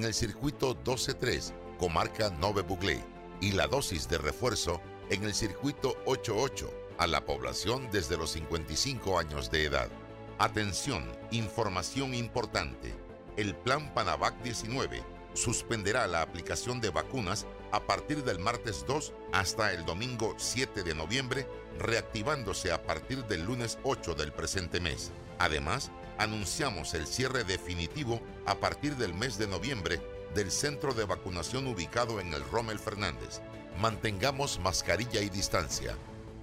[0.00, 3.04] en el circuito 12-3, comarca Nove Buglé,
[3.42, 4.80] y la dosis de refuerzo
[5.10, 9.90] en el circuito 88 a la población desde los 55 años de edad.
[10.38, 12.94] Atención, información importante.
[13.36, 15.02] El plan Panavac 19
[15.34, 20.94] suspenderá la aplicación de vacunas a partir del martes 2 hasta el domingo 7 de
[20.94, 21.46] noviembre,
[21.78, 25.12] reactivándose a partir del lunes 8 del presente mes.
[25.38, 25.90] Además,
[26.20, 30.00] anunciamos el cierre definitivo a partir del mes de noviembre
[30.34, 33.40] del centro de vacunación ubicado en el Rommel Fernández.
[33.80, 35.96] Mantengamos mascarilla y distancia.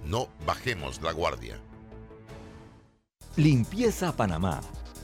[0.04, 1.60] No bajemos la guardia.
[3.36, 4.60] Limpieza Panamá,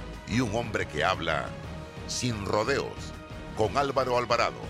[0.31, 1.45] y un hombre que habla
[2.07, 3.13] sin rodeos
[3.57, 4.61] con Álvaro Alvarado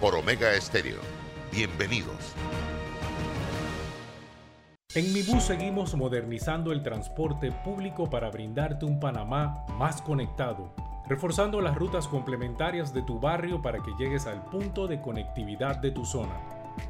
[0.00, 1.00] por Omega Estéreo.
[1.52, 2.34] Bienvenidos.
[4.94, 10.74] En Mi Bus seguimos modernizando el transporte público para brindarte un Panamá más conectado,
[11.06, 15.90] reforzando las rutas complementarias de tu barrio para que llegues al punto de conectividad de
[15.90, 16.40] tu zona.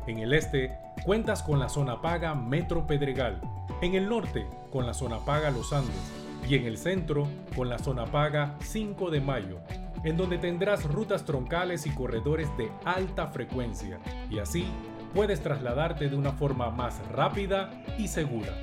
[0.06, 3.40] En el este, cuentas con la zona paga Metro Pedregal.
[3.82, 7.78] En el norte, con la zona paga Los Andes y en el centro con la
[7.78, 9.58] zona paga 5 de mayo,
[10.04, 13.98] en donde tendrás rutas troncales y corredores de alta frecuencia
[14.30, 14.66] y así
[15.14, 18.54] puedes trasladarte de una forma más rápida y segura.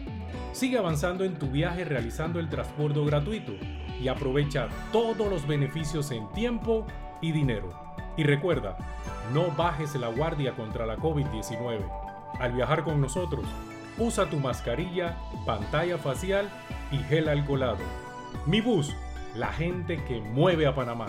[0.53, 3.53] Sigue avanzando en tu viaje realizando el transporte gratuito
[4.01, 6.85] y aprovecha todos los beneficios en tiempo
[7.21, 7.69] y dinero.
[8.15, 8.77] Y recuerda,
[9.33, 11.79] no bajes la guardia contra la COVID-19.
[12.39, 13.45] Al viajar con nosotros,
[13.97, 16.49] usa tu mascarilla, pantalla facial
[16.91, 17.83] y gel alcoholado.
[18.45, 18.93] Mi bus,
[19.35, 21.07] la gente que mueve a Panamá.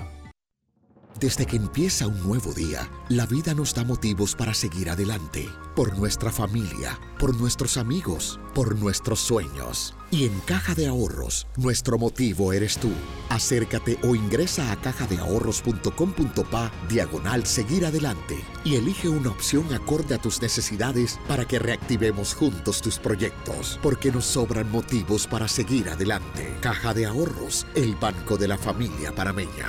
[1.18, 5.98] Desde que empieza un nuevo día, la vida nos da motivos para seguir adelante, por
[5.98, 9.97] nuestra familia, por nuestros amigos, por nuestros sueños.
[10.10, 12.90] Y en Caja de Ahorros, nuestro motivo eres tú.
[13.28, 20.40] Acércate o ingresa a cajadeahorros.com.pa diagonal seguir adelante y elige una opción acorde a tus
[20.40, 26.56] necesidades para que reactivemos juntos tus proyectos, porque nos sobran motivos para seguir adelante.
[26.62, 29.68] Caja de Ahorros, el banco de la familia parameña.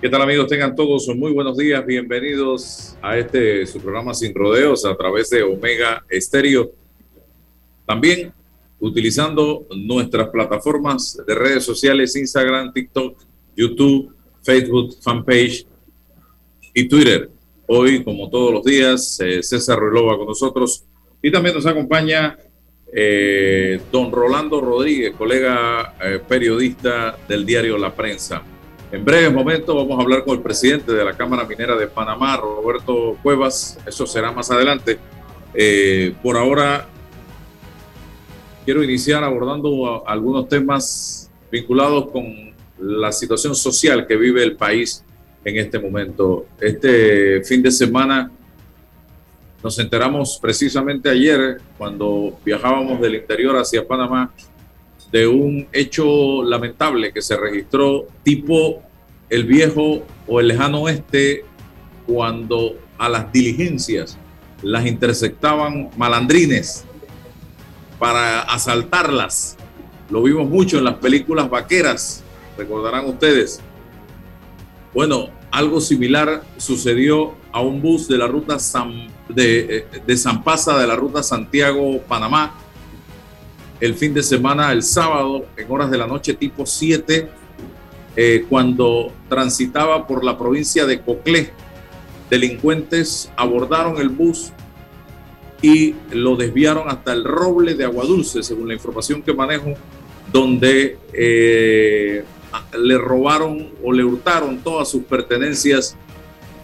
[0.00, 0.46] ¿Qué tal amigos?
[0.46, 1.84] Tengan todos muy buenos días.
[1.84, 6.72] Bienvenidos a este su programa Sin Rodeos a través de Omega Estéreo.
[7.84, 8.32] También
[8.78, 13.18] utilizando nuestras plataformas de redes sociales, Instagram, TikTok,
[13.54, 15.66] YouTube, Facebook, fanpage
[16.72, 17.28] y Twitter.
[17.66, 20.86] Hoy, como todos los días, eh, César Relova con nosotros
[21.20, 22.38] y también nos acompaña
[22.90, 28.42] eh, don Rolando Rodríguez, colega eh, periodista del diario La Prensa.
[28.92, 32.36] En breves momentos vamos a hablar con el presidente de la Cámara Minera de Panamá,
[32.36, 33.78] Roberto Cuevas.
[33.86, 34.98] Eso será más adelante.
[35.54, 36.88] Eh, por ahora,
[38.64, 45.04] quiero iniciar abordando algunos temas vinculados con la situación social que vive el país
[45.44, 46.46] en este momento.
[46.60, 48.28] Este fin de semana
[49.62, 54.32] nos enteramos precisamente ayer, cuando viajábamos del interior hacia Panamá,
[55.12, 58.82] de un hecho lamentable que se registró tipo
[59.28, 61.44] el viejo o el lejano oeste
[62.06, 64.18] cuando a las diligencias
[64.62, 66.84] las interceptaban malandrines
[67.98, 69.56] para asaltarlas.
[70.10, 72.22] Lo vimos mucho en las películas vaqueras,
[72.56, 73.60] recordarán ustedes.
[74.92, 78.58] Bueno, algo similar sucedió a un bus de la ruta
[79.28, 82.54] de, eh, de San Pasa de la ruta Santiago-Panamá
[83.80, 87.28] el fin de semana, el sábado, en horas de la noche tipo 7,
[88.16, 91.50] eh, cuando transitaba por la provincia de Coclé.
[92.28, 94.52] Delincuentes abordaron el bus
[95.62, 99.74] y lo desviaron hasta el roble de Aguadulce, según la información que manejo,
[100.32, 102.24] donde eh,
[102.78, 105.96] le robaron o le hurtaron todas sus pertenencias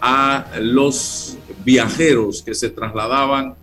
[0.01, 3.55] a los viajeros que se trasladaban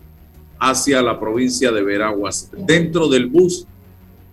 [0.59, 2.49] hacia la provincia de Veraguas.
[2.57, 3.67] Dentro del bus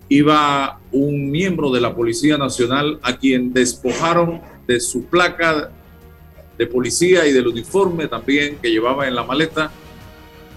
[0.09, 5.71] iba un miembro de la Policía Nacional a quien despojaron de su placa
[6.59, 9.71] de policía y del uniforme también que llevaba en la maleta.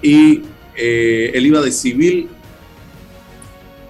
[0.02, 0.44] Y
[0.76, 2.28] eh, él iba de civil,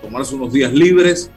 [0.01, 1.31] tomarse unos días libres.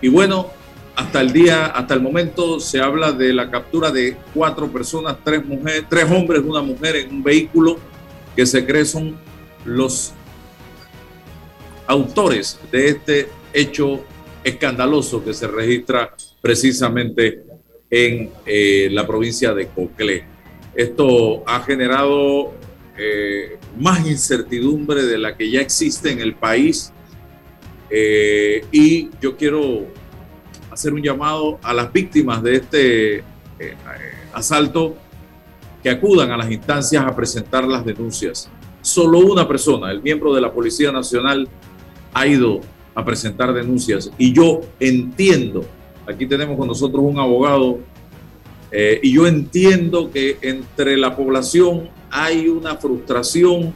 [0.00, 0.48] Y bueno,
[0.96, 5.44] hasta el día, hasta el momento se habla de la captura de cuatro personas, tres
[5.44, 7.78] mujeres, tres hombres, una mujer en un vehículo
[8.38, 9.16] que se cree son
[9.64, 10.12] los
[11.88, 14.04] autores de este hecho
[14.44, 17.42] escandaloso que se registra precisamente
[17.90, 20.24] en eh, la provincia de Coclé.
[20.76, 22.54] Esto ha generado
[22.96, 26.92] eh, más incertidumbre de la que ya existe en el país
[27.90, 29.84] eh, y yo quiero
[30.70, 33.24] hacer un llamado a las víctimas de este
[34.32, 34.96] asalto
[35.82, 38.50] que acudan a las instancias a presentar las denuncias.
[38.82, 41.48] Solo una persona, el miembro de la Policía Nacional,
[42.12, 42.60] ha ido
[42.94, 45.64] a presentar denuncias y yo entiendo,
[46.06, 47.78] aquí tenemos con nosotros un abogado,
[48.70, 53.72] eh, y yo entiendo que entre la población hay una frustración,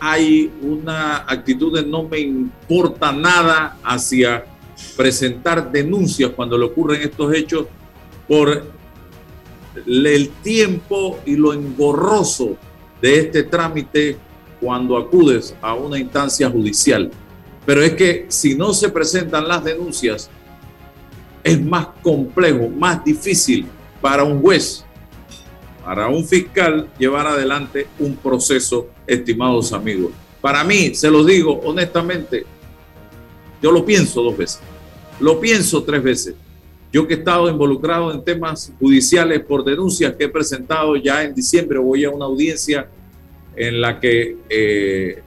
[0.00, 4.44] hay una actitud de no me importa nada hacia
[4.96, 7.66] presentar denuncias cuando le ocurren estos hechos
[8.26, 8.77] por
[9.86, 12.56] el tiempo y lo engorroso
[13.00, 14.16] de este trámite
[14.60, 17.10] cuando acudes a una instancia judicial.
[17.64, 20.30] Pero es que si no se presentan las denuncias,
[21.44, 23.66] es más complejo, más difícil
[24.00, 24.84] para un juez,
[25.84, 30.12] para un fiscal llevar adelante un proceso, estimados amigos.
[30.40, 32.44] Para mí, se lo digo honestamente,
[33.62, 34.60] yo lo pienso dos veces,
[35.20, 36.34] lo pienso tres veces
[36.92, 41.34] yo que he estado involucrado en temas judiciales por denuncias que he presentado ya en
[41.34, 42.88] diciembre, voy a una audiencia
[43.54, 45.22] en la que eh,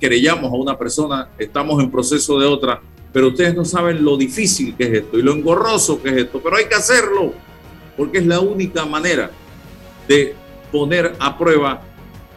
[0.00, 2.80] querellamos a una persona, estamos en proceso de otra,
[3.12, 6.40] pero ustedes no saben lo difícil que es esto y lo engorroso que es esto,
[6.42, 7.34] pero hay que hacerlo,
[7.96, 9.30] porque es la única manera
[10.08, 10.34] de
[10.72, 11.82] poner a prueba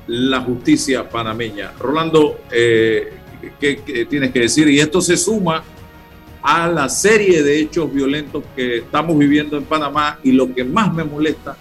[0.07, 1.71] la justicia panameña.
[1.79, 3.13] Rolando, eh,
[3.59, 4.67] ¿qué, ¿qué, tienes que decir?
[4.67, 5.63] Y esto se suma
[6.43, 10.93] a la serie de hechos violentos que estamos viviendo en Panamá y lo que más
[10.93, 11.55] me molesta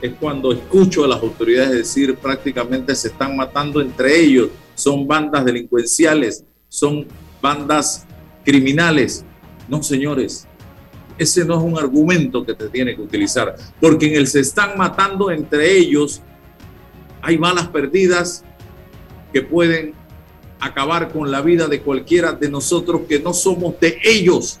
[0.00, 5.44] es cuando escucho a las autoridades decir prácticamente se están matando entre ellos, son bandas
[5.44, 7.08] delincuenciales, son
[7.42, 8.06] bandas
[8.44, 9.24] criminales.
[9.68, 10.46] No, señores,
[11.18, 14.78] ese no es un argumento que te tiene que utilizar, porque en el se están
[14.78, 16.22] matando entre ellos,
[17.20, 18.44] hay balas perdidas
[19.32, 19.94] que pueden
[20.60, 24.58] acabar con la vida de cualquiera de nosotros que no somos de ellos.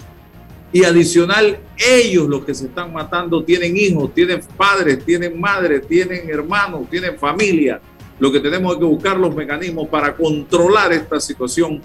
[0.72, 6.28] Y adicional, ellos los que se están matando tienen hijos, tienen padres, tienen madres, tienen
[6.28, 7.80] hermanos, tienen familia.
[8.18, 11.80] Lo que tenemos que buscar los mecanismos para controlar esta situación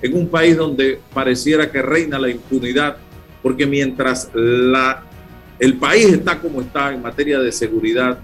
[0.00, 2.96] en un país donde pareciera que reina la impunidad,
[3.42, 5.02] porque mientras la,
[5.58, 8.18] el país está como está en materia de seguridad,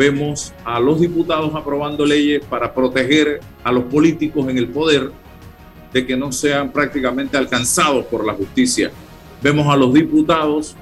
[0.00, 5.12] vemos a los diputados aprobando leyes para proteger a los políticos en el poder
[5.92, 8.90] de que no sean prácticamente alcanzados por la justicia.
[9.42, 10.74] Vemos a los diputados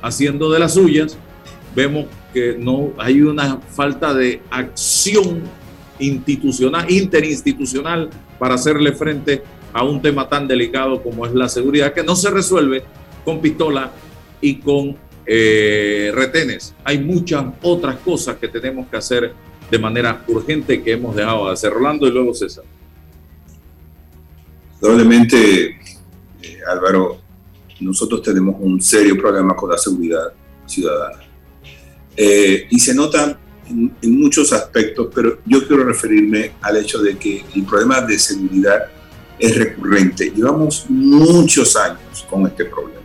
[0.00, 1.18] haciendo de las suyas,
[1.74, 5.42] vemos que no hay una falta de acción
[5.98, 8.08] institucional, interinstitucional
[8.38, 12.30] para hacerle frente a un tema tan delicado como es la seguridad, que no se
[12.30, 12.84] resuelve
[13.24, 13.90] con pistola
[14.40, 14.96] y con
[15.32, 16.74] eh, retenes.
[16.82, 19.32] Hay muchas otras cosas que tenemos que hacer
[19.70, 21.72] de manera urgente que hemos dejado de hacer.
[21.72, 22.64] Rolando y luego César.
[24.80, 25.78] Probablemente,
[26.42, 27.20] eh, Álvaro,
[27.78, 30.32] nosotros tenemos un serio problema con la seguridad
[30.66, 31.22] ciudadana.
[32.16, 37.16] Eh, y se nota en, en, muchos aspectos, pero yo quiero referirme al hecho de
[37.16, 38.86] que el problema de seguridad
[39.38, 40.32] es recurrente.
[40.34, 42.99] Llevamos muchos años con este problema.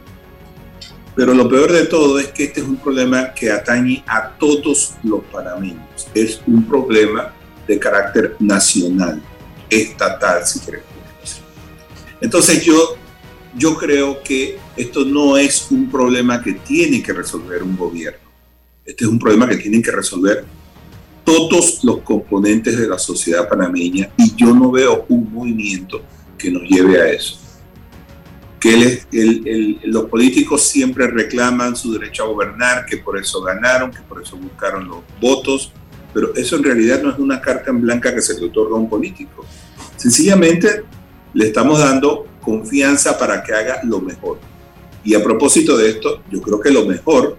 [1.16, 4.96] Pero lo peor de todo es que este es un problema que atañe a todos
[5.04, 6.08] los panameños.
[6.14, 7.34] Es un problema
[7.66, 9.22] de carácter nacional,
[9.70, 10.86] estatal, si queremos.
[12.20, 12.98] Entonces yo,
[13.56, 18.20] yo creo que esto no es un problema que tiene que resolver un gobierno.
[18.86, 20.46] Este es un problema que tienen que resolver
[21.24, 26.02] todos los componentes de la sociedad panameña y yo no veo un movimiento
[26.38, 27.40] que nos lleve a eso.
[28.66, 34.22] Que los políticos siempre reclaman su derecho a gobernar, que por eso ganaron, que por
[34.22, 35.72] eso buscaron los votos,
[36.14, 38.80] pero eso en realidad no es una carta en blanca que se le otorga a
[38.80, 39.46] un político.
[39.98, 40.84] Sencillamente
[41.34, 44.40] le estamos dando confianza para que haga lo mejor.
[45.04, 47.38] Y a propósito de esto, yo creo que lo mejor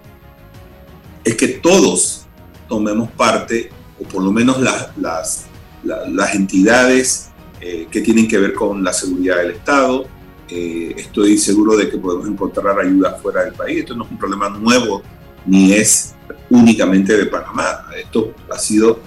[1.23, 2.25] es que todos
[2.69, 3.69] tomemos parte,
[3.99, 7.29] o por lo menos las, las, entidades
[7.59, 10.05] eh, que tienen que ver con la seguridad del Estado.
[10.49, 13.79] Eh, estoy seguro de que podemos encontrar ayuda fuera del país.
[13.79, 15.03] Esto no es un problema nuevo,
[15.45, 16.15] ni es
[16.49, 17.85] únicamente de Panamá.
[17.97, 18.99] Esto ha sido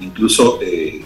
[0.00, 1.04] incluso eh,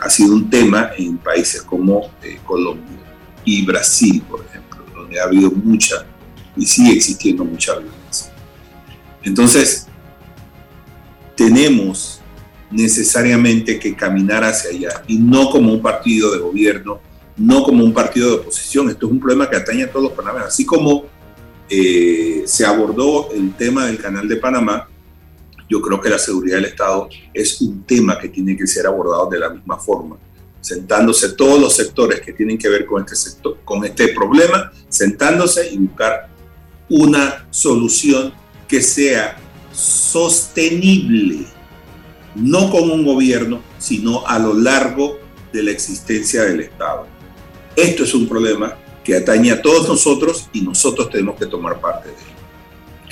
[0.00, 2.10] ha sido un tema en países como
[2.44, 2.98] Colombia
[3.44, 6.06] y Brasil, por ejemplo, donde ha habido mucha
[6.56, 8.32] y sigue existiendo mucha violencia.
[9.22, 9.86] Entonces,
[11.36, 12.20] tenemos
[12.70, 17.00] necesariamente que caminar hacia allá y no como un partido de gobierno,
[17.40, 18.90] no como un partido de oposición.
[18.90, 20.48] Esto es un problema que atañe a todos los panameños.
[20.48, 21.06] Así como
[21.68, 24.88] eh, se abordó el tema del canal de Panamá,
[25.68, 29.30] yo creo que la seguridad del Estado es un tema que tiene que ser abordado
[29.30, 30.16] de la misma forma
[30.60, 33.16] sentándose todos los sectores que tienen que ver con este,
[33.64, 36.28] con este problema, sentándose y buscar
[36.88, 38.32] una solución
[38.68, 39.38] que sea
[39.72, 41.46] sostenible,
[42.34, 45.18] no con un gobierno, sino a lo largo
[45.52, 47.06] de la existencia del Estado.
[47.76, 52.08] Esto es un problema que atañe a todos nosotros y nosotros tenemos que tomar parte
[52.08, 52.20] de él.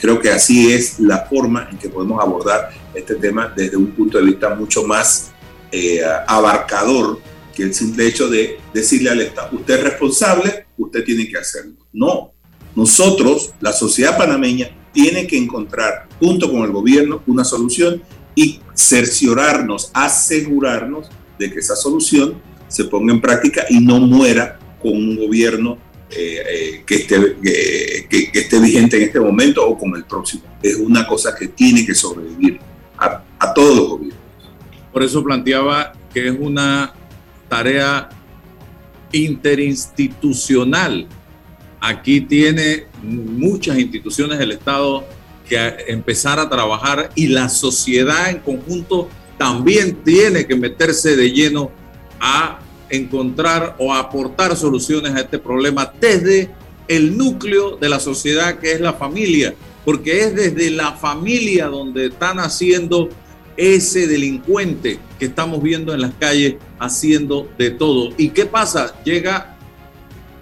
[0.00, 4.18] Creo que así es la forma en que podemos abordar este tema desde un punto
[4.18, 5.32] de vista mucho más
[5.72, 7.20] eh, abarcador
[7.54, 11.74] que el simple hecho de decirle al Estado, usted es responsable, usted tiene que hacerlo.
[11.92, 12.32] No,
[12.76, 18.00] nosotros, la sociedad panameña, tiene que encontrar, junto con el gobierno, una solución
[18.36, 24.92] y cerciorarnos, asegurarnos de que esa solución se ponga en práctica y no muera con
[24.92, 25.78] un gobierno
[26.10, 27.37] eh, eh, que, esté,
[28.08, 30.44] que, esté vigente en este momento o con el próximo.
[30.62, 32.58] Es una cosa que tiene que sobrevivir
[32.96, 34.18] a, a todos los gobiernos.
[34.92, 36.94] Por eso planteaba que es una
[37.48, 38.08] tarea
[39.12, 41.06] interinstitucional.
[41.80, 45.04] Aquí tiene muchas instituciones del Estado
[45.48, 45.56] que
[45.88, 49.08] empezar a trabajar y la sociedad en conjunto
[49.38, 51.70] también tiene que meterse de lleno
[52.20, 52.60] a
[52.90, 56.50] encontrar o aportar soluciones a este problema desde
[56.88, 62.06] el núcleo de la sociedad que es la familia, porque es desde la familia donde
[62.06, 63.10] están haciendo
[63.56, 68.10] ese delincuente que estamos viendo en las calles haciendo de todo.
[68.16, 68.94] ¿Y qué pasa?
[69.04, 69.56] Llega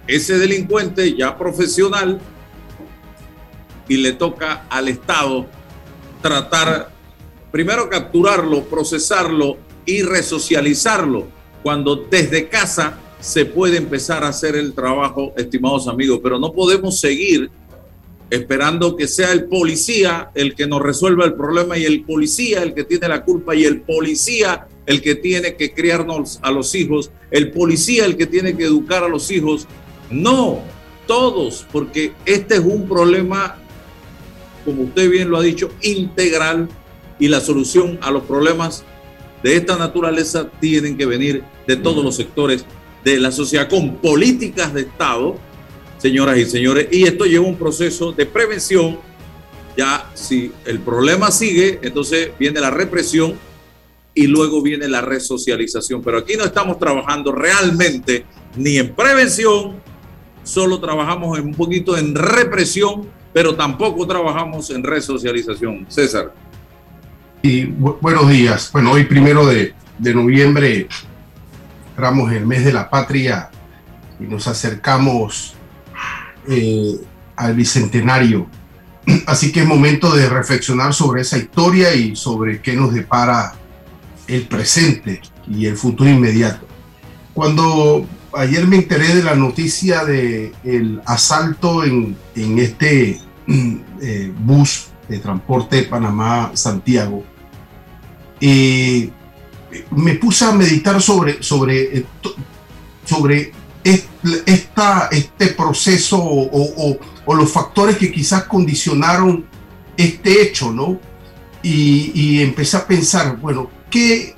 [0.05, 2.19] ese delincuente ya profesional
[3.89, 5.47] y le toca al Estado
[6.21, 6.91] tratar,
[7.51, 11.27] primero capturarlo, procesarlo y resocializarlo,
[11.67, 16.97] cuando desde casa se puede empezar a hacer el trabajo, estimados amigos, pero no podemos
[17.01, 17.51] seguir
[18.29, 22.73] esperando que sea el policía el que nos resuelva el problema y el policía el
[22.73, 27.11] que tiene la culpa y el policía el que tiene que criarnos a los hijos,
[27.31, 29.67] el policía el que tiene que educar a los hijos.
[30.09, 30.61] No,
[31.05, 33.57] todos, porque este es un problema,
[34.63, 36.69] como usted bien lo ha dicho, integral
[37.19, 38.85] y la solución a los problemas
[39.43, 42.65] de esta naturaleza tienen que venir de todos los sectores
[43.03, 45.37] de la sociedad con políticas de Estado
[45.97, 48.99] señoras y señores, y esto lleva un proceso de prevención.
[49.75, 53.35] Ya si el problema sigue, entonces viene la represión
[54.13, 56.01] y luego viene la resocialización.
[56.01, 58.25] Pero aquí no estamos trabajando realmente
[58.55, 59.75] ni en prevención,
[60.43, 65.85] solo trabajamos un poquito en represión, pero tampoco trabajamos en resocialización.
[65.89, 66.33] César.
[67.43, 68.71] Buenos días.
[68.73, 70.87] Bueno, hoy primero de, noviembre
[71.89, 73.49] entramos el mes de la patria
[74.19, 75.53] y nos acercamos
[76.47, 76.95] eh,
[77.35, 78.47] al bicentenario.
[79.27, 83.53] Así que es momento de reflexionar sobre esa historia y sobre qué nos depara
[84.27, 86.65] el presente y el futuro inmediato.
[87.33, 93.21] Cuando ayer me enteré de la noticia de el asalto en, en este
[94.01, 97.23] eh, bus de transporte Panamá-Santiago,
[98.39, 99.09] eh,
[99.91, 102.05] me puse a meditar sobre, sobre,
[103.05, 103.51] sobre
[104.45, 106.97] esta, este proceso o,
[107.35, 109.45] los factores que quizás condicionaron
[109.97, 110.99] este hecho, ¿no?
[111.61, 114.35] Y, empecé a pensar, bueno, ¿qué,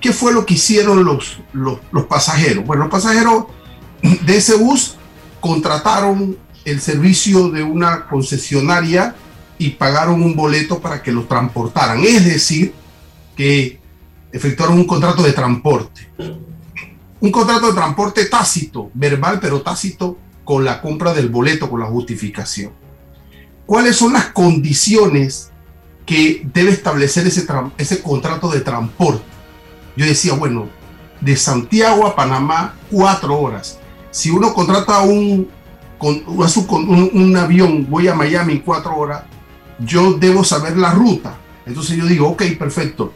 [0.00, 2.64] ¿qué fue lo que hicieron los, los, pasajeros?
[2.64, 3.46] Bueno, los pasajeros
[4.02, 4.96] de ese bus
[5.40, 9.16] contrataron el servicio de una concesionaria
[9.58, 12.02] y pagaron un boleto para que los transportaran.
[12.02, 12.74] Es decir,
[13.36, 13.80] que
[14.32, 16.08] efectuaron un contrato de transporte.
[17.20, 21.86] Un contrato de transporte tácito, verbal, pero tácito con la compra del boleto, con la
[21.86, 22.72] justificación.
[23.64, 25.50] ¿Cuáles son las condiciones
[26.04, 27.46] que debe establecer ese,
[27.78, 29.24] ese contrato de transporte?
[29.96, 30.68] Yo decía, bueno,
[31.20, 33.78] de Santiago a Panamá, cuatro horas.
[34.10, 35.48] Si uno contrata un,
[35.98, 39.24] con, un, un avión, voy a Miami cuatro horas,
[39.78, 41.36] yo debo saber la ruta.
[41.64, 43.12] Entonces yo digo, ok, perfecto.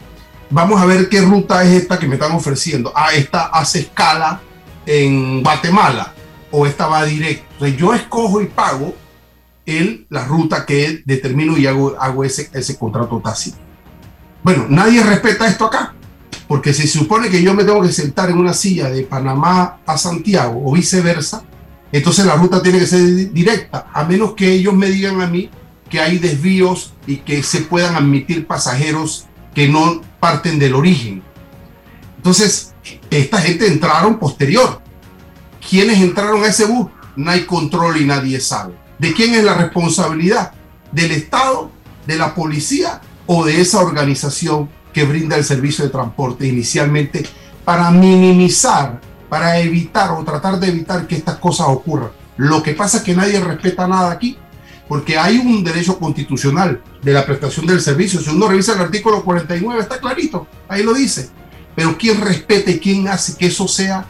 [0.49, 2.91] Vamos a ver qué ruta es esta que me están ofreciendo.
[2.95, 4.41] Ah, esta hace escala
[4.85, 6.13] en Guatemala
[6.51, 7.45] o esta va directo.
[7.53, 8.93] Entonces yo escojo y pago
[9.65, 13.57] el, la ruta que determino y hago, hago ese, ese contrato tácito.
[14.43, 15.93] Bueno, nadie respeta esto acá,
[16.47, 19.77] porque si se supone que yo me tengo que sentar en una silla de Panamá
[19.85, 21.43] a Santiago o viceversa,
[21.91, 25.49] entonces la ruta tiene que ser directa, a menos que ellos me digan a mí
[25.91, 31.21] que hay desvíos y que se puedan admitir pasajeros que no parten del origen.
[32.15, 32.73] Entonces,
[33.09, 34.81] esta gente entraron posterior.
[35.69, 36.87] ¿Quiénes entraron a ese bus?
[37.17, 38.73] No hay control y nadie sabe.
[38.97, 40.53] ¿De quién es la responsabilidad?
[40.93, 41.69] ¿Del Estado,
[42.07, 47.25] de la policía o de esa organización que brinda el servicio de transporte inicialmente
[47.65, 52.11] para minimizar, para evitar o tratar de evitar que estas cosas ocurran?
[52.37, 54.37] Lo que pasa es que nadie respeta nada aquí
[54.91, 58.19] porque hay un derecho constitucional de la prestación del servicio.
[58.19, 61.29] Si uno revisa el artículo 49, está clarito, ahí lo dice.
[61.73, 64.05] Pero ¿quién respeta y quién hace que eso sea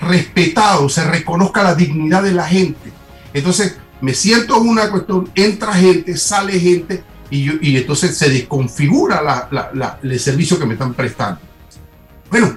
[0.00, 2.92] respetado, se reconozca la dignidad de la gente?
[3.32, 9.48] Entonces, me siento en una cuestión, entra gente, sale gente, y, entonces se desconfigura
[10.00, 11.40] el servicio que me están prestando.
[12.30, 12.56] Bueno,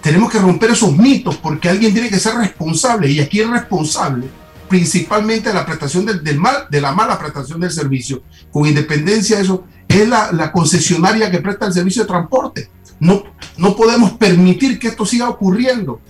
[0.00, 4.28] tenemos que romper esos mitos porque alguien tiene que ser responsable, y aquí es responsable
[4.68, 8.22] principalmente la prestación del, mal, de la mala prestación del servicio.
[8.50, 12.70] Con independencia de eso, es la, concesionaria que presta el servicio de transporte.
[13.00, 13.24] No,
[13.56, 16.00] no podemos permitir que esto siga ocurriendo.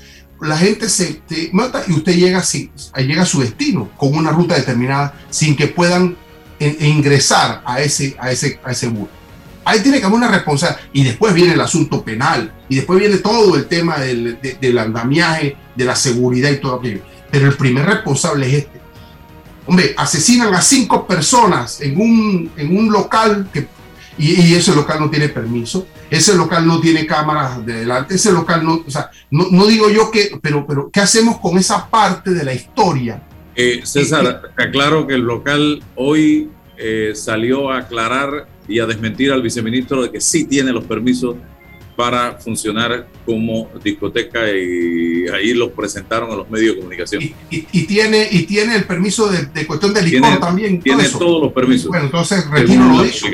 [0.41, 1.21] La gente se
[1.53, 2.43] mata y usted llega,
[2.97, 6.17] llega a su destino con una ruta determinada sin que puedan
[6.61, 9.09] eh, ingresar a ese, a ese, a ese bus.
[9.65, 10.89] Ahí tiene que haber una responsabilidad.
[10.93, 12.53] Y después viene el asunto penal.
[12.69, 17.01] Y después viene todo el tema del, del andamiaje, de la seguridad y todo aquello
[17.35, 18.81] pero el primer responsable es este.
[19.67, 23.67] Hombre, asesinan a cinco personas en un, en un local que,
[24.17, 28.65] y, ese local no tiene permiso, ese local no tiene cámaras de delante, ese local
[28.65, 32.31] no, o sea, no, no digo yo que, pero, pero ¿qué hacemos con esa parte
[32.31, 33.21] de la historia?
[33.57, 39.43] Eh, César, aclaro que el local hoy eh, salió a aclarar y a desmentir al
[39.43, 41.35] viceministro de que sí tiene los permisos
[41.97, 47.23] para funcionar como discoteca y ahí lo presentaron a los medios de comunicación.
[47.51, 50.81] Y, tiene, y tiene el permiso de, cuestión de licor también.
[50.81, 51.89] Tiene todos los permisos.
[51.89, 53.27] Bueno, entonces retiro lo dicho.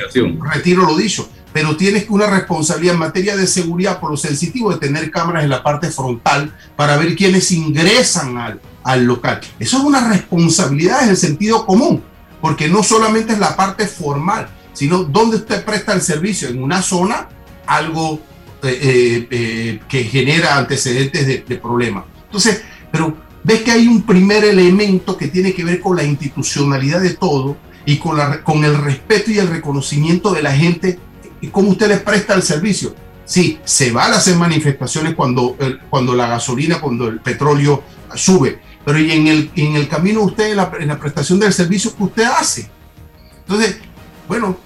[0.53, 1.29] Retiro lo dicho.
[1.53, 5.51] Pero tienes una responsabilidad en materia de seguridad por lo sensitivo de tener cámaras en
[5.51, 9.40] la parte frontal para ver quiénes ingresan al, al local.
[9.59, 12.05] Eso es una responsabilidad en el sentido común,
[12.40, 16.83] porque no solamente es la parte formal, sino dónde usted presta el servicio, en una
[16.83, 17.29] zona,
[17.66, 18.20] algo
[18.62, 22.05] eh, eh, eh, que genera antecedentes de, problemas.
[22.27, 27.01] Entonces, pero ves que hay un primer elemento que tiene que ver con la institucionalidad
[27.01, 30.99] de todo y con, la, con el respeto y el reconocimiento de la gente
[31.40, 32.94] y cómo usted les presta el servicio.
[33.25, 35.57] Sí, se van a hacer manifestaciones cuando,
[35.88, 37.83] cuando la gasolina, cuando el petróleo
[38.14, 41.53] sube, pero y en el, en el camino usted, en la, en la prestación del
[41.53, 42.68] servicio que usted hace.
[43.38, 43.79] Entonces,
[44.29, 44.57] bueno,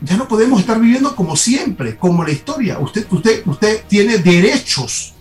[0.00, 2.78] ya no podemos estar viviendo como siempre, como la historia.
[2.78, 5.14] Usted, usted, usted tiene derechos.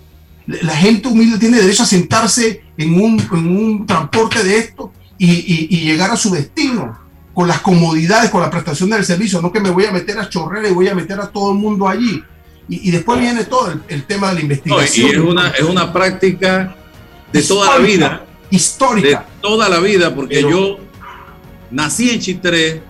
[0.45, 5.67] La gente humilde tiene derecho a sentarse en un, en un transporte de esto y,
[5.75, 6.97] y, llegar a su destino
[7.33, 9.41] con las comodidades, con la prestación del servicio.
[9.41, 11.57] No que me voy a meter a chorrera y voy a meter a todo el
[11.57, 12.23] mundo allí.
[12.69, 15.07] Y, y después viene todo el, tema de la investigación.
[15.07, 16.75] y es una, es una práctica
[17.33, 18.25] de toda la vida.
[18.49, 19.19] Histórica.
[19.19, 20.77] De toda la vida, porque yo
[21.71, 22.81] nací en Chitré,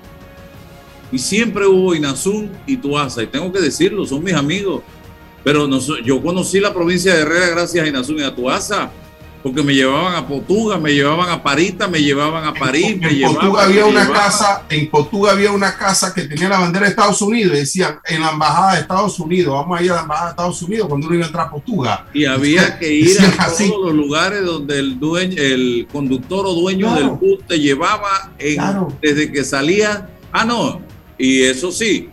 [1.11, 4.83] y siempre hubo Inazún y Tuasa, y tengo que decirlo, son mis amigos.
[5.43, 8.91] Pero no, yo conocí la provincia de Herrera gracias a Inazún y a Tuasa,
[9.41, 12.97] porque me llevaban a Potuga, me llevaban a Parita, me llevaban a París.
[13.01, 16.89] En, Potuga había una casa, en Potuga había una casa que tenía la bandera de
[16.89, 20.01] Estados Unidos y decían en la embajada de Estados Unidos, vamos a ir a la
[20.01, 22.07] embajada de Estados Unidos cuando uno iba a entrar a Potuga.
[22.13, 26.93] Y había que ir a todos los lugares donde el dueño, el conductor o dueño
[26.93, 28.33] del bus te llevaba
[29.01, 30.09] desde que salía.
[30.33, 30.81] Ah, no,
[31.17, 32.09] y eso sí,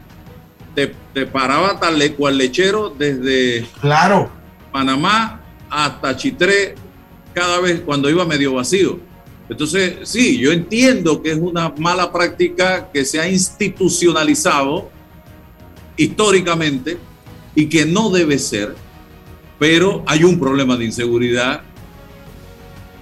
[0.75, 4.31] te, te paraba tal cual lechero desde claro.
[4.73, 5.41] Panamá
[5.71, 6.75] hasta Chitré
[7.33, 8.99] cada vez cuando iba medio vacío.
[9.49, 14.91] Entonces, sí, yo entiendo que es una mala práctica que se ha institucionalizado
[15.97, 16.99] históricamente
[17.55, 18.75] y que no debe ser,
[19.59, 21.63] pero hay un problema de inseguridad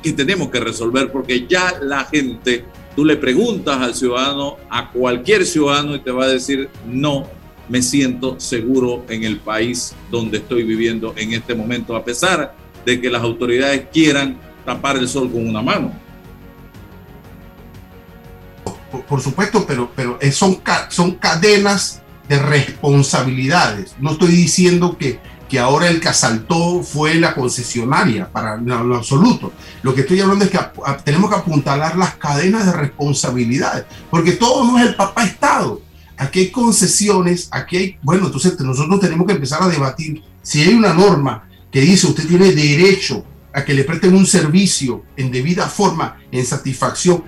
[0.02, 5.44] que tenemos que resolver porque ya la gente, tú le preguntas al ciudadano, a cualquier
[5.44, 7.26] ciudadano y te va a decir, no,
[7.68, 13.00] me siento seguro en el país donde estoy viviendo en este momento, a pesar de
[13.00, 15.92] que las autoridades quieran tapar el sol con una mano.
[19.08, 23.94] Por, supuesto, pero, pero son, son cadenas de responsabilidades.
[23.98, 25.18] No estoy diciendo que,
[25.52, 29.52] que ahora el que asaltó fue la concesionaria, para lo absoluto.
[29.82, 30.58] Lo que estoy hablando es que
[31.04, 35.82] tenemos que apuntalar las cadenas de responsabilidades, porque todo no es el papá Estado.
[36.16, 40.72] Aquí hay concesiones, aquí hay, bueno, entonces nosotros tenemos que empezar a debatir si hay
[40.72, 45.68] una norma que dice usted tiene derecho a que le presten un servicio en debida
[45.68, 47.24] forma, en satisfacción,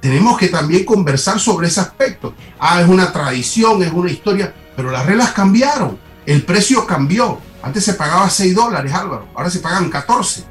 [0.00, 2.32] tenemos que también conversar sobre ese aspecto.
[2.60, 7.40] Ah, es una tradición, es una historia, pero las reglas cambiaron, el precio cambió.
[7.66, 10.44] Antes se pagaba 6 dólares, Álvaro, ahora se pagan 14.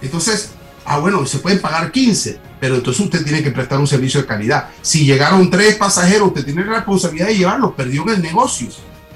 [0.00, 0.52] Entonces,
[0.86, 4.26] ah, bueno, se pueden pagar 15, pero entonces usted tiene que prestar un servicio de
[4.26, 4.70] calidad.
[4.80, 8.68] Si llegaron tres pasajeros, usted tiene la responsabilidad de llevarlos, perdió en el negocio.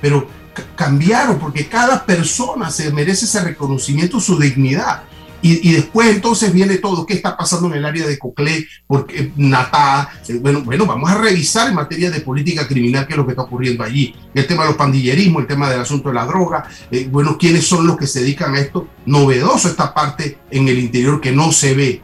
[0.03, 0.29] Pero
[0.75, 5.05] cambiaron porque cada persona se merece ese reconocimiento, su dignidad.
[5.49, 8.67] Y, después entonces viene todo, ¿qué está pasando en el área de Coclé?
[8.85, 13.17] Porque Natá, eh, bueno, bueno, vamos a revisar en materia de política criminal qué es
[13.17, 14.13] lo que está ocurriendo allí.
[14.35, 17.65] El tema de los pandillerismos, el tema del asunto de la droga, eh, bueno, ¿quiénes
[17.65, 18.89] son los que se dedican a esto?
[19.07, 22.03] Novedoso esta parte en el interior que no se ve.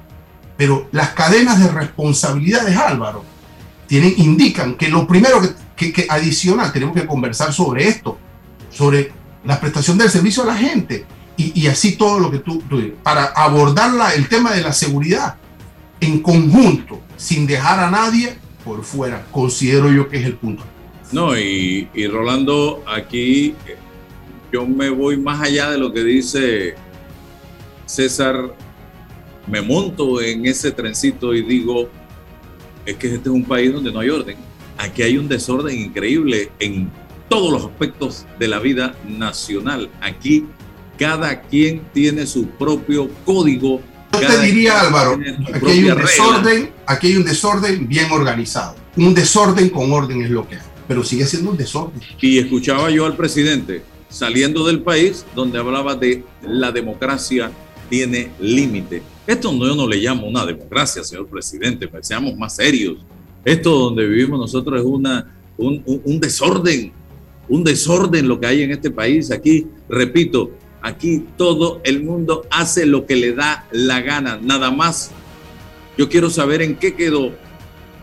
[0.57, 3.25] Pero las cadenas de responsabilidades, Álvaro,
[3.89, 5.41] tienen, indican que lo primero
[5.75, 8.19] que, que adicional tenemos que conversar sobre esto,
[8.71, 9.11] sobre
[9.45, 11.05] la prestación del servicio a la gente
[11.55, 12.63] y, así todo lo que tú,
[13.03, 15.37] para abordar el tema de la seguridad
[16.01, 20.65] en conjunto, sin dejar a nadie por fuera, considero yo que es el punto.
[21.11, 23.55] No, y, y Rolando, aquí
[24.53, 26.75] yo me voy más allá de lo que dice
[27.87, 28.55] César,
[29.47, 31.89] me monto en ese trencito y digo,
[32.87, 34.37] es que este es un país donde no hay orden.
[34.79, 36.91] Aquí hay un desorden increíble en
[37.29, 39.91] todos los aspectos de la vida nacional.
[40.01, 40.47] Aquí
[41.03, 43.81] cada quien tiene su propio código.
[44.13, 45.19] Yo te diría, Álvaro,
[45.53, 48.77] aquí hay un desorden, aquí hay un desorden bien organizado.
[48.97, 52.01] Un desorden con orden es lo que hay, pero sigue siendo un desorden.
[52.21, 57.51] Y escuchaba yo al presidente saliendo del país donde hablaba de la democracia
[57.91, 59.03] tiene límite.
[59.27, 62.99] Esto no, yo no le llamo una democracia, señor presidente, pues seamos más serios.
[63.45, 66.93] Esto donde vivimos nosotros es una, un, un desorden,
[67.49, 69.33] un desorden lo que hay en este país.
[69.33, 75.13] Aquí, repito, Aquí todo el mundo hace lo que le da la gana, nada más.
[75.97, 77.33] Yo quiero saber en qué quedó,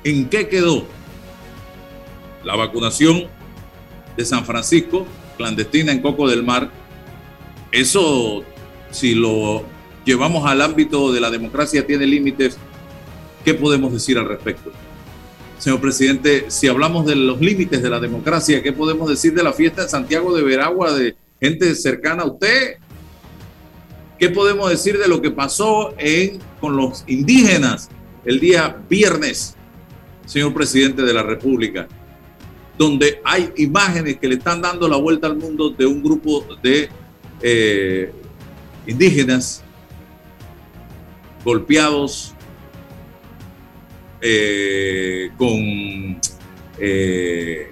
[0.05, 0.85] en qué quedó
[2.45, 3.25] la vacunación
[4.15, 5.05] de San Francisco,
[5.37, 6.71] clandestina en Coco del Mar.
[7.73, 8.43] Eso,
[8.91, 9.63] si lo
[10.05, 12.57] llevamos al ámbito de la democracia, tiene límites.
[13.43, 14.71] ¿Qué podemos decir al respecto?
[15.57, 19.51] Señor presidente, si hablamos de los límites de la democracia, ¿qué podemos decir de la
[19.51, 22.77] fiesta de Santiago de Veragua de gente cercana a usted.
[24.17, 27.89] ¿Qué podemos decir de lo que pasó en, con los indígenas
[28.25, 29.55] el día viernes,
[30.25, 31.87] señor presidente de la República?
[32.77, 36.89] Donde hay imágenes que le están dando la vuelta al mundo de un grupo de
[37.41, 38.11] eh,
[38.85, 39.63] indígenas
[41.43, 42.33] golpeados
[44.21, 46.19] eh, con
[46.77, 47.71] eh,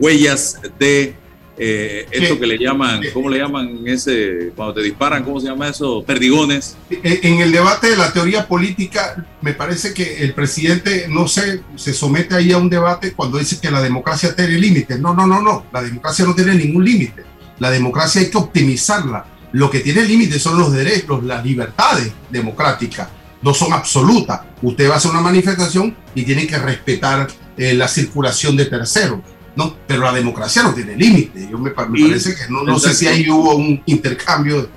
[0.00, 1.14] huellas de
[1.58, 5.68] eh, esto que le llaman, ¿cómo le llaman ese, cuando te disparan, cómo se llama
[5.68, 6.02] eso?
[6.06, 6.76] Perdigones.
[6.90, 11.94] En el debate de la teoría política, me parece que el presidente, no sé, se
[11.94, 15.00] somete ahí a un debate cuando dice que la democracia tiene límites.
[15.00, 17.24] No, no, no, no, la democracia no tiene ningún límite.
[17.58, 19.24] La democracia hay que optimizarla.
[19.52, 23.08] Lo que tiene límites son los derechos, las libertades democráticas.
[23.40, 24.40] No son absolutas.
[24.60, 29.20] Usted va a hacer una manifestación y tiene que respetar eh, la circulación de terceros
[29.56, 31.48] no, pero la democracia no tiene límite.
[31.50, 34.68] Yo me, parece que no, no sé si ahí hubo un intercambio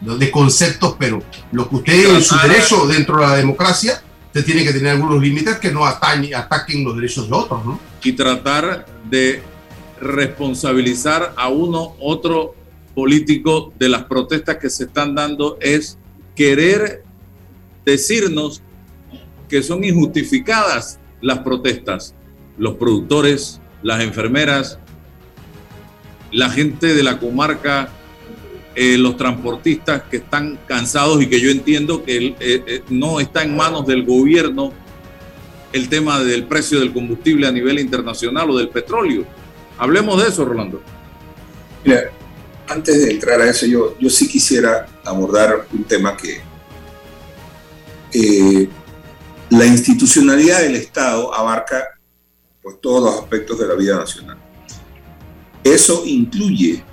[0.00, 1.22] de, conceptos, pero
[1.52, 5.22] lo que usted en su derecho dentro de la democracia, usted tiene que tener algunos
[5.22, 7.80] límites que no ataquen los derechos de otros, ¿no?
[8.02, 9.42] Y tratar de
[10.00, 12.54] responsabilizar a uno otro
[12.94, 15.98] político de las protestas que se están dando es
[16.34, 17.02] querer
[17.84, 18.62] decirnos
[19.48, 22.14] que son injustificadas las protestas.
[22.58, 24.78] Los productores, las enfermeras,
[26.32, 27.90] la gente de la comarca
[28.78, 33.42] eh, los transportistas que están cansados y que yo entiendo que eh, eh, no está
[33.42, 34.70] en manos del gobierno
[35.72, 39.24] el tema del precio del combustible a nivel internacional o del petróleo.
[39.78, 40.82] Hablemos de eso, Rolando.
[41.86, 42.10] Mira,
[42.68, 46.42] antes de entrar a eso, yo, yo sí quisiera abordar un tema que
[49.48, 51.95] la institucionalidad del Estado abarca
[52.74, 54.38] todos los aspectos de la vida nacional.
[55.62, 56.84] Eso incluye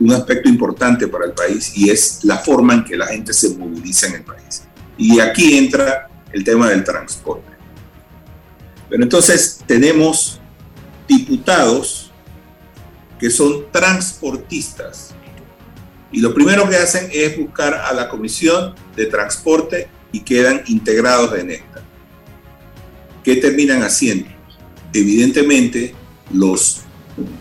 [0.00, 3.56] un aspecto importante para el país y es la forma en que la gente se
[3.56, 4.64] moviliza en el país.
[4.96, 7.50] Y aquí entra el tema del transporte.
[8.88, 10.40] Pero entonces tenemos
[11.08, 12.10] diputados
[13.18, 15.14] que son transportistas
[16.12, 21.36] y lo primero que hacen es buscar a la Comisión de Transporte y quedan integrados
[21.38, 21.82] en esta.
[23.24, 24.28] ¿Qué terminan haciendo?
[24.92, 25.94] Evidentemente,
[26.32, 26.82] los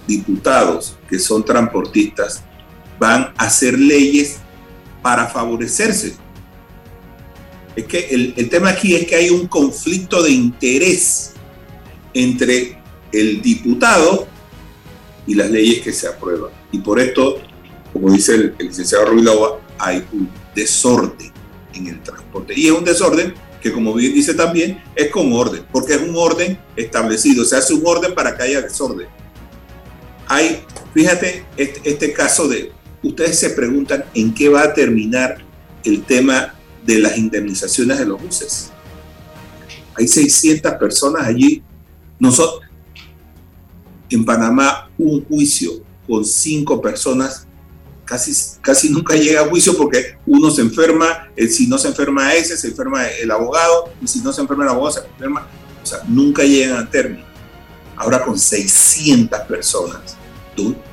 [0.08, 2.44] diputados que son transportistas
[3.00, 4.38] van a hacer leyes
[5.02, 6.16] para favorecerse.
[7.76, 11.32] Es que el, el, tema aquí es que hay un conflicto de interés
[12.14, 12.78] entre
[13.12, 14.28] el diputado
[15.26, 16.52] y las leyes que se aprueban.
[16.72, 17.38] Y por esto,
[17.94, 21.32] como dice el, licenciado Ruilova, hay un desorden
[21.74, 22.54] en el transporte.
[22.56, 26.16] Y es un desorden que, como bien dice también, es con orden, porque es un
[26.16, 27.46] orden establecido.
[27.46, 29.08] Se hace un orden para que haya desorden.
[30.28, 32.72] Hay, fíjate, este, este caso de
[33.04, 35.38] ustedes se preguntan en qué va a terminar
[35.84, 38.72] el tema de las indemnizaciones de los buses.
[39.96, 41.62] Hay 600 personas allí.
[42.20, 42.62] Nosotros,
[44.10, 45.72] en Panamá, un juicio
[46.08, 47.48] con cinco personas
[48.12, 52.34] casi, casi nunca llega a juicio porque uno se enferma, eh, si no se enferma
[52.34, 55.48] ese, se enferma el abogado, y si no se enferma el abogado, se enferma.
[55.82, 57.24] O sea, nunca llegan a término.
[57.96, 60.18] Ahora con 600 personas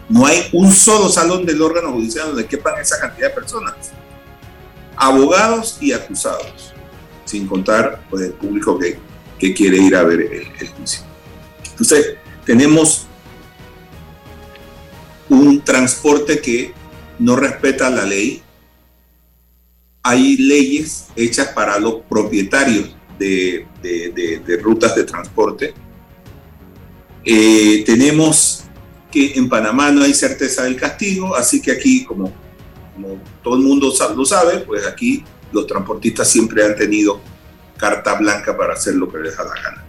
[0.08, 3.74] no hay un solo salón del órgano judicial donde quepan esa cantidad de personas.
[4.96, 6.72] Abogados y acusados,
[7.24, 8.98] sin contar pues, el público que,
[9.38, 11.02] que quiere ir a ver el, juicio.
[11.70, 13.06] Entonces, tenemos
[15.28, 16.72] un transporte que
[17.18, 18.42] no respeta la ley.
[20.02, 23.66] Hay leyes hechas para los propietarios de,
[24.62, 25.74] rutas de transporte.
[27.24, 28.64] Eh, tenemos
[29.10, 32.32] que en Panamá no hay certeza del castigo, así que aquí, como
[33.42, 37.20] todo el mundo lo sabe, pues aquí los transportistas siempre han tenido
[37.76, 39.84] carta blanca para hacer lo que les da la gana.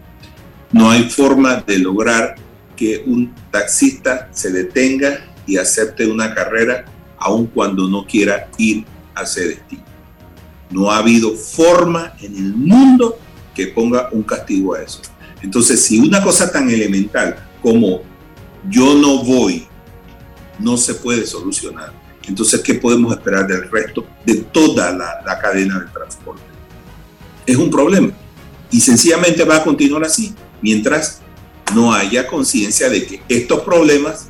[0.71, 2.35] No hay forma de lograr
[2.75, 6.85] que un taxista se detenga y acepte una carrera
[7.19, 9.83] aun cuando no quiera ir a ese destino.
[10.69, 13.17] No ha habido forma en el mundo
[13.53, 15.01] que ponga un castigo a eso.
[15.41, 18.01] Entonces, si una cosa tan elemental como
[18.69, 19.67] yo no voy,
[20.59, 21.93] no se puede solucionar.
[22.27, 26.43] Entonces, ¿qué podemos esperar del resto de toda la, cadena de transporte?
[27.45, 28.11] Es un problema.
[28.69, 31.21] Y sencillamente va a continuar así, mientras
[31.73, 34.29] no haya conciencia de que estos problemas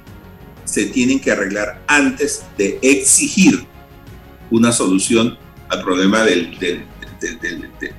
[0.69, 3.65] se tienen que arreglar antes de exigir
[4.51, 6.85] una solución al problema de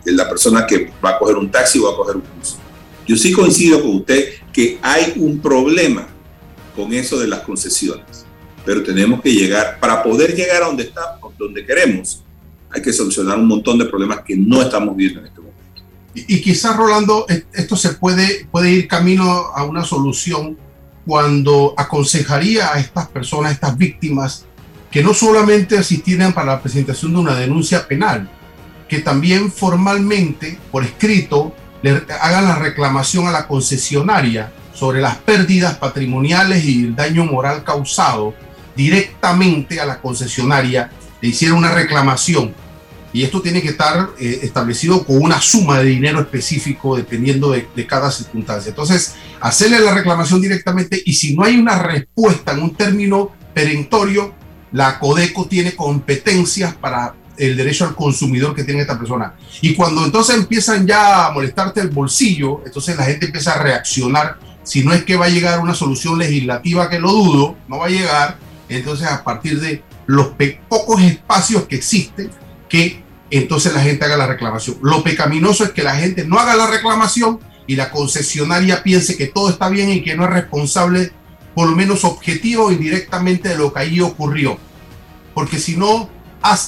[0.05, 2.57] la persona que va a coger un taxi o va a coger un bus.
[3.07, 6.07] Yo sí coincido con usted que hay un problema
[6.77, 8.25] con eso de las concesiones.
[8.65, 12.23] Pero tenemos que llegar, para poder llegar a donde estamos, donde queremos,
[12.71, 15.61] hay que solucionar un montón de problemas que no estamos viendo en este momento.
[16.15, 20.57] Y, quizás, Rolando, esto se puede, puede ir camino a una solución
[21.07, 24.47] cuando aconsejaría a estas personas, a estas víctimas,
[24.91, 28.29] que no solamente asistieran para la presentación de una denuncia penal,
[28.89, 35.77] que también formalmente, por escrito, le hagan la reclamación a la concesionaria sobre las pérdidas
[35.77, 38.35] patrimoniales y el daño moral causado
[38.75, 42.55] directamente a la concesionaria, le hicieron una reclamación.
[43.13, 47.67] Y esto tiene que estar eh, establecido con una suma de dinero específico dependiendo de,
[47.75, 48.71] de, cada circunstancia.
[48.71, 54.33] Entonces, hacerle la reclamación directamente y si no hay una respuesta en un término perentorio,
[54.73, 59.35] la Codeco tiene competencias para el derecho al consumidor que tiene esta persona.
[59.63, 64.39] Y cuando entonces empiezan ya a molestarte el bolsillo, entonces la gente empieza a reaccionar
[64.63, 67.87] si no es que va a llegar una solución legislativa, que lo dudo, no va
[67.87, 70.33] a llegar, entonces a partir de los
[70.69, 72.31] pocos espacios que existen,
[72.71, 74.79] que entonces la gente haga la reclamación.
[74.81, 79.27] Lo pecaminoso es que la gente no haga la reclamación y la concesionaria piense que
[79.27, 81.13] todo está bien y que no es responsable,
[81.55, 84.59] por lo menos objetivo o indirectamente, de lo que ahí ocurrió.
[85.35, 86.09] Porque si no,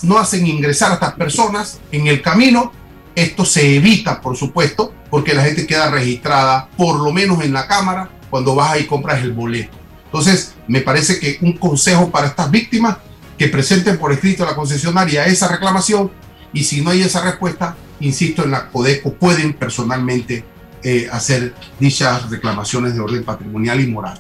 [0.03, 2.73] no hacen ingresar a estas personas en el camino,
[3.15, 7.67] esto se evita, por supuesto, porque la gente queda registrada, por lo menos en la
[7.67, 9.77] cámara, cuando vas y compras el boleto.
[10.05, 12.99] Entonces, me parece que un consejo para estas víctimas
[13.39, 16.11] que presenten por escrito a la concesionaria esa reclamación
[16.53, 20.45] y si no hay esa respuesta, insisto, en la CODECO pueden personalmente
[20.83, 24.19] eh, hacer dichas reclamaciones de orden patrimonial y moral.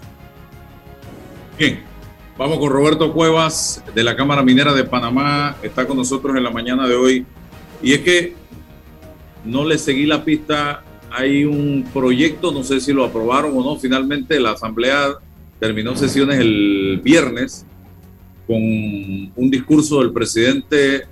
[1.58, 1.82] Bien,
[2.38, 6.50] vamos con Roberto Cuevas de la Cámara Minera de Panamá, está con nosotros en la
[6.50, 7.26] mañana de hoy.
[7.82, 8.34] Y es que
[9.44, 13.78] no le seguí la pista, hay un proyecto, no sé si lo aprobaron o no,
[13.78, 15.16] finalmente la Asamblea
[15.58, 17.66] terminó sesiones el viernes
[18.52, 21.06] con un discurso del presidente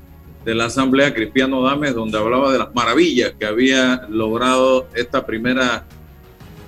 [0.44, 5.86] de la Asamblea, Cristiano Dames, donde hablaba de las maravillas que había logrado esta primera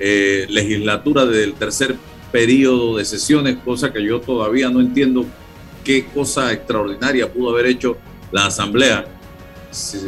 [0.01, 1.97] eh, legislatura del tercer
[2.31, 5.27] periodo de sesiones, cosa que yo todavía no entiendo
[5.85, 7.99] qué cosa extraordinaria pudo haber hecho
[8.31, 9.05] la Asamblea,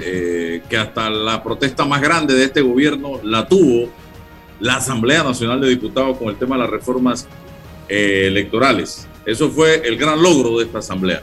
[0.01, 3.91] eh, que hasta la protesta más grande de este gobierno la tuvo
[4.61, 7.29] la Asamblea Nacional de Diputados con el tema de las reformas
[7.87, 9.09] eh, electorales.
[9.27, 11.23] Eso fue el gran logro de esta Asamblea.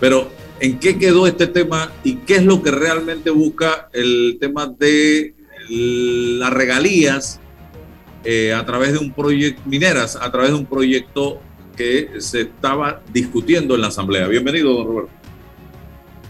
[0.00, 0.30] Pero
[0.60, 5.34] ¿En qué quedó este tema y qué es lo que realmente busca el tema de
[5.70, 7.40] las regalías
[8.24, 11.40] eh, a través de un proyecto, mineras, a través de un proyecto
[11.76, 14.26] que se estaba discutiendo en la Asamblea?
[14.26, 15.12] Bienvenido, don Roberto.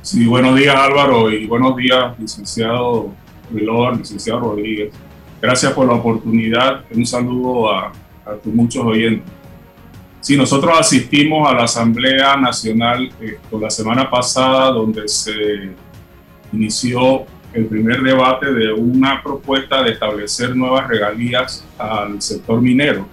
[0.03, 3.15] Sí, buenos días Álvaro y buenos días, licenciado
[3.49, 4.93] Vilor, licenciado Rodríguez.
[5.41, 6.85] Gracias por la oportunidad.
[6.91, 7.93] Un saludo a,
[8.27, 9.38] a tus muchos oyentes.
[10.21, 15.71] Sí, nosotros asistimos a la Asamblea Nacional eh, la semana pasada, donde se
[16.53, 23.07] inició el primer debate de una propuesta de establecer nuevas regalías al sector minero.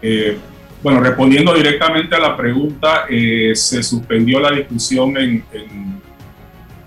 [0.00, 0.38] Eh,
[0.82, 5.94] bueno, respondiendo directamente a la pregunta, eh, se suspendió la discusión en, en,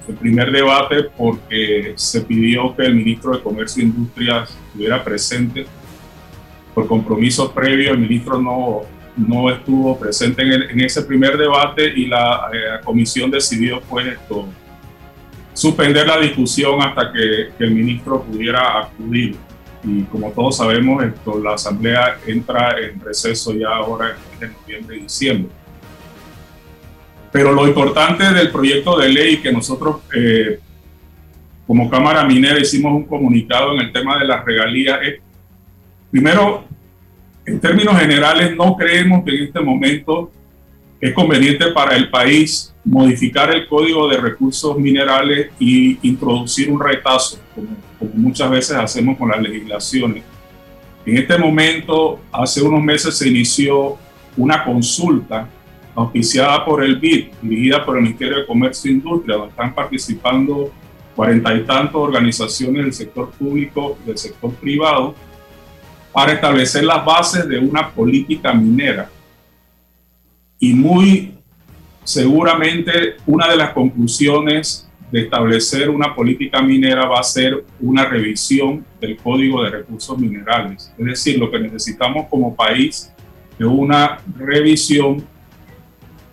[0.07, 5.65] el primer debate porque se pidió que el ministro de Comercio e Industria estuviera presente
[6.77, 8.81] por compromisos previos, el ministro no,
[9.15, 14.47] no estuvo presente en, ese primer debate y la eh, comisión decidió pues esto,
[15.55, 19.37] suspender la discusión hasta que, el ministro pudiera acudir.
[19.83, 24.99] Y como todos sabemos, esto, la asamblea entra en receso ya ahora en noviembre y
[24.99, 25.51] diciembre.
[27.31, 30.59] Pero lo importante del proyecto de ley que nosotros eh,
[31.65, 35.26] como Cámara Minera hicimos un comunicado en el tema de las regalías es
[36.17, 36.63] Primero,
[37.45, 40.31] en términos generales, no creemos que en este momento
[40.99, 47.37] es conveniente para el país modificar el código de recursos minerales y introducir un retazo,
[47.53, 47.67] como,
[48.15, 50.23] muchas veces hacemos con las legislaciones.
[51.05, 53.95] En este momento, hace unos meses se inició
[54.35, 55.47] una consulta
[55.93, 60.71] auspiciada por el BID, dirigida por el Ministerio de Comercio e Industria, donde están participando
[61.15, 65.13] cuarenta y tantas organizaciones del sector público y del sector privado,
[66.17, 69.07] para establecer las bases de una política minera.
[70.57, 71.33] Y muy
[72.03, 78.83] seguramente una de las conclusiones de establecer una política minera va a ser una revisión
[78.99, 80.91] del Código de Recursos Minerales.
[80.97, 83.13] Es decir, lo que necesitamos como país
[83.59, 85.23] es una revisión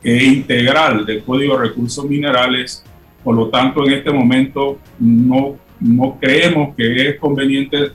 [0.02, 2.82] integral del Código de Recursos Minerales.
[3.22, 7.92] Por lo tanto, en este momento no, no creemos que es conveniente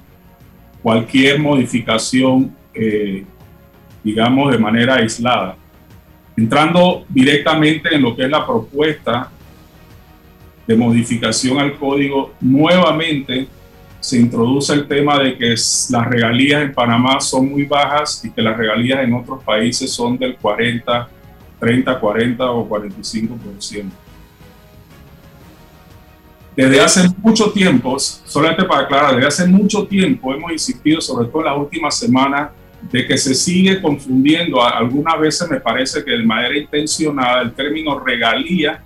[0.82, 3.26] cualquier modificación, eh,
[4.04, 5.56] digamos, de manera aislada.
[6.38, 9.30] Entrando directamente en lo que es la propuesta
[10.65, 13.48] de modificación al código, nuevamente
[14.00, 18.42] se introduce el tema de que las regalías en Panamá son muy bajas y que
[18.42, 21.10] las regalías en otros países son del 40,
[21.60, 23.89] 30, 40 o 45%.
[26.60, 31.39] Desde hace mucho tiempo, solamente para aclarar, desde hace mucho tiempo hemos insistido, sobre todo
[31.39, 32.50] en las últimas semanas,
[32.91, 37.98] de que se sigue confundiendo, algunas veces me parece que de manera intencionada, el término
[37.98, 38.84] regalía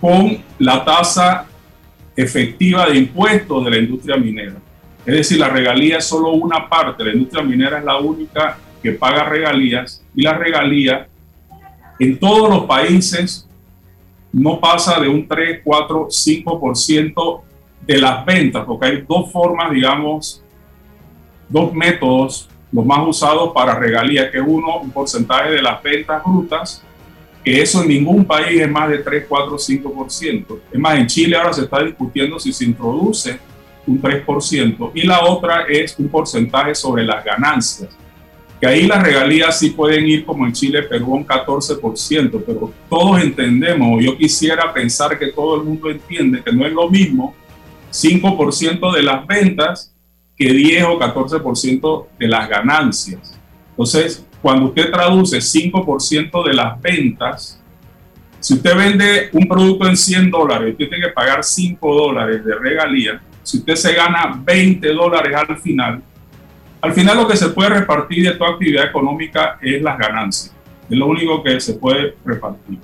[0.00, 1.46] con la tasa
[2.16, 4.56] efectiva de impuestos de la industria minera.
[5.06, 8.90] Es decir, la regalía es solo una parte, la industria minera es la única que
[8.90, 11.06] paga regalías y la regalía
[12.00, 13.47] en todos los países
[14.32, 17.40] no pasa de un 3, 4, 5%
[17.86, 20.42] de las ventas, porque hay dos formas, digamos,
[21.48, 26.84] dos métodos, los más usados para regalías, que uno, un porcentaje de las ventas brutas,
[27.42, 30.58] que eso en ningún país es más de 3, 4, 5%.
[30.70, 33.38] Es más, en Chile ahora se está discutiendo si se introduce
[33.86, 37.88] un 3%, y la otra es un porcentaje sobre las ganancias
[38.60, 43.22] que ahí las regalías sí pueden ir como en Chile, Perú, un 14%, pero todos
[43.22, 47.34] entendemos, yo quisiera pensar que todo el mundo entiende que no es lo mismo
[47.90, 49.94] 5% de las ventas
[50.36, 53.38] que 10 o 14% de las ganancias.
[53.70, 57.62] Entonces, cuando usted traduce 5% de las ventas,
[58.40, 62.54] si usted vende un producto en 100 dólares, usted tiene que pagar 5 dólares de
[62.54, 63.20] regalía.
[63.42, 66.02] Si usted se gana 20 dólares al final,
[66.80, 70.54] al final lo que se puede repartir de toda actividad económica es las ganancias.
[70.88, 72.78] Es lo único que se puede repartir.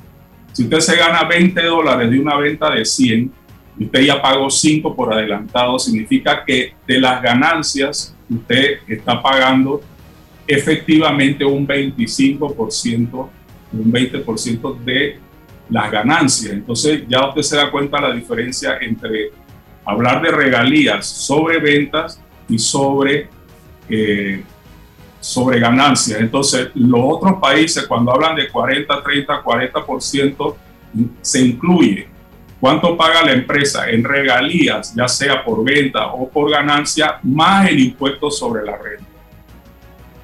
[0.53, 3.32] Si usted se gana 20 dólares de una venta de 100,
[3.80, 9.80] usted ya pagó 5 por adelantado, significa que de las ganancias usted está pagando
[10.47, 13.28] efectivamente un 25%,
[13.72, 15.18] un 20% de
[15.70, 16.53] las ganancias.
[16.53, 19.30] Entonces ya usted se da cuenta la diferencia entre
[19.84, 23.28] hablar de regalías sobre ventas y sobre,
[23.89, 24.43] eh,
[25.20, 26.20] sobre ganancias.
[26.20, 30.55] Entonces los otros países cuando hablan de 40, 30, 40%
[31.20, 32.09] se incluye
[32.61, 37.80] cuánto paga la empresa en regalías, ya sea por venta o por ganancia, más el
[37.80, 39.05] impuesto sobre la renta.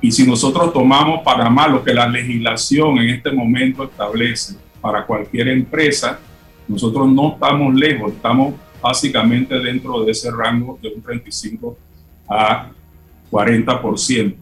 [0.01, 5.05] Y si nosotros tomamos para más lo que la legislación en este momento establece para
[5.05, 6.19] cualquier empresa,
[6.67, 11.77] nosotros no estamos lejos, estamos básicamente dentro de ese rango de un 35
[12.29, 12.71] a
[13.31, 14.35] 40%.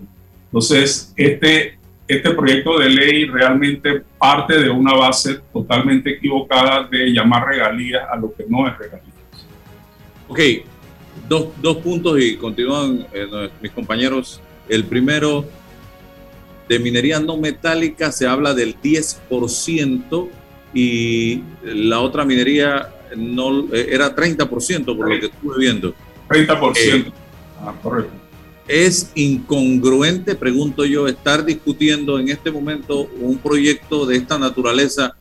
[0.46, 7.46] Entonces, este, este proyecto de ley realmente parte de una base totalmente equivocada de llamar
[7.46, 9.08] regalías a lo que no es regalías.
[10.28, 10.40] Ok,
[11.28, 15.46] dos, dos puntos y continúan eh, mis compañeros el primero,
[16.68, 20.28] de minería no metálica se habla del 10%
[20.74, 25.94] y la otra minería no eh, era 30% por lo que estuve viendo.
[26.28, 26.76] 30%.
[26.76, 27.12] Eh,
[27.60, 28.12] ah, correcto.
[28.68, 35.16] Es incongruente, pregunto yo, estar discutiendo en este momento un proyecto de esta naturaleza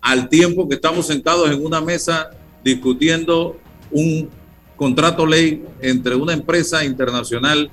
[0.00, 2.30] al tiempo que estamos sentados en una mesa
[2.64, 3.56] discutiendo
[3.92, 4.28] un
[4.74, 7.70] contrato ley entre una empresa internacional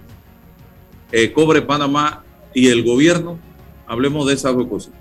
[1.12, 3.40] eh, Cobre Panamá y el gobierno?
[3.88, 4.94] Hablemos de esas dos cosas.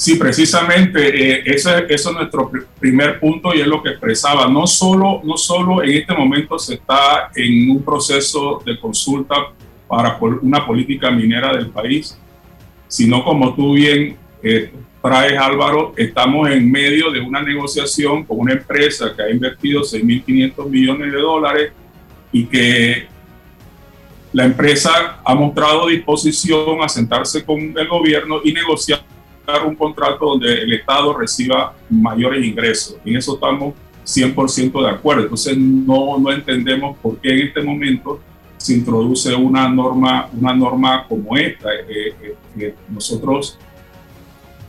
[0.00, 4.48] Sí, precisamente eh, ese, es nuestro primer punto y es lo que expresaba.
[4.48, 9.34] No solo, no solo en este momento se está en un proceso de consulta
[9.86, 12.18] para una política minera del país,
[12.88, 14.72] sino como tú bien eh,
[15.02, 20.66] traes Álvaro, estamos en medio de una negociación con una empresa que ha invertido 6.500
[20.66, 21.72] millones de dólares
[22.32, 23.06] y que
[24.32, 29.09] la empresa ha mostrado disposición a sentarse con el gobierno y negociar
[29.66, 32.96] un contrato donde el Estado reciba mayores ingresos.
[33.04, 33.74] En eso estamos
[34.04, 35.22] 100% de acuerdo.
[35.24, 38.20] Entonces no, no entendemos por qué en este momento
[38.56, 41.72] se introduce una norma, una norma como esta.
[41.74, 43.58] Eh, eh, eh, nosotros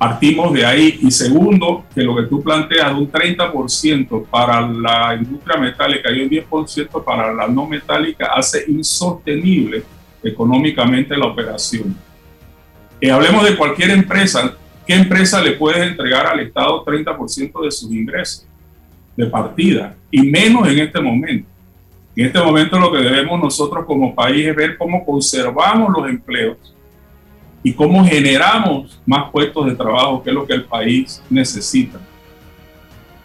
[0.02, 0.98] Partimos de ahí.
[1.04, 6.28] Y segundo, que lo que tú planteas, un 30% para la industria metálica y un
[6.28, 9.84] 10% para la no metálica, hace insostenible
[10.24, 11.96] económicamente la operación.
[13.00, 14.56] Y hablemos de cualquier empresa.
[14.86, 18.48] ¿Qué empresa le puede entregar al Estado 30% de sus ingresos
[19.16, 19.96] de partida?
[20.10, 21.48] Y menos en este momento.
[22.16, 26.58] En este momento lo que debemos nosotros como país es ver cómo conservamos los empleos
[27.64, 32.00] y cómo generamos más puestos de trabajo, que es lo que el país necesita.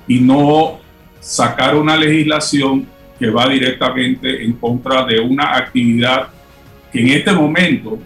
[0.07, 0.79] Y no
[1.21, 2.87] sacar una legislación
[3.19, 6.29] que va directamente en contra de una actividad
[6.93, 7.99] que en este momento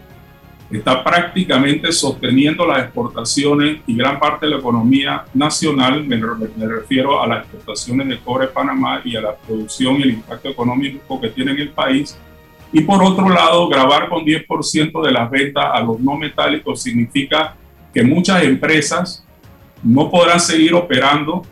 [0.78, 7.20] está prácticamente sosteniendo las exportaciones y gran parte de la economía nacional, me, me, refiero
[7.20, 11.28] a las exportaciones de cobre Panamá y a la producción y el impacto económico que
[11.28, 12.16] tiene en el país,
[12.72, 17.56] y por otro lado, grabar con 10% de las ventas a los no metálicos significa
[17.92, 19.26] que muchas empresas
[19.82, 21.42] no podrán seguir operando.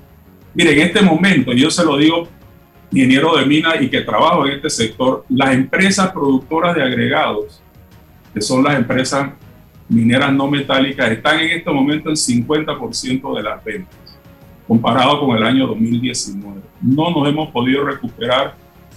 [0.55, 2.29] Miren, en este momento, yo se lo digo,
[2.93, 7.61] ingeniero de mina y que trabajo en este sector, las empresas productoras de agregados,
[8.39, 9.31] que son las empresas
[9.89, 13.97] mineras no metálicas, están en este momento en 50% de las ventas,
[14.67, 16.61] comparado con el año 2019.
[16.83, 18.55] No nos hemos podido recuperar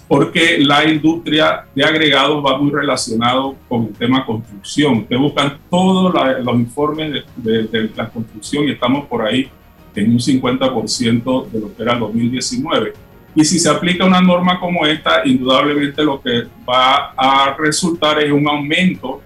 [0.08, 4.98] porque la industria de agregados va muy relacionado con el tema construcción.
[4.98, 6.14] Ustedes buscan todos
[6.44, 9.50] los informes de, la construcción y estamos por ahí
[9.96, 12.94] en un 50% de lo que era el 2019.
[13.34, 18.32] Y si se aplica una norma como esta, indudablemente lo que va a resultar es
[18.32, 19.22] un aumento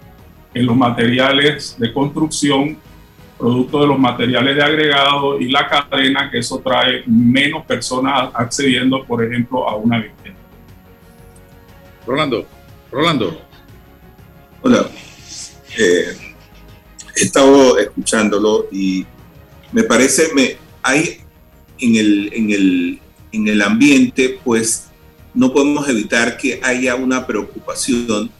[0.55, 2.77] en los materiales de construcción,
[3.37, 9.03] producto de los materiales de agregado y la cadena, que eso trae menos personas accediendo,
[9.03, 10.39] por ejemplo, a una vivienda.
[12.07, 12.47] Rolando,
[12.89, 13.41] Rolando.
[14.61, 14.89] Hola.
[15.77, 16.17] Eh,
[17.17, 19.05] he estado escuchándolo y
[19.73, 21.17] me parece, me, hay
[21.79, 23.01] en el, en, el,
[23.33, 24.87] en el ambiente, pues
[25.33, 28.31] no podemos evitar que haya una preocupación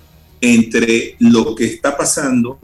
[0.41, 2.59] entre lo que está pasando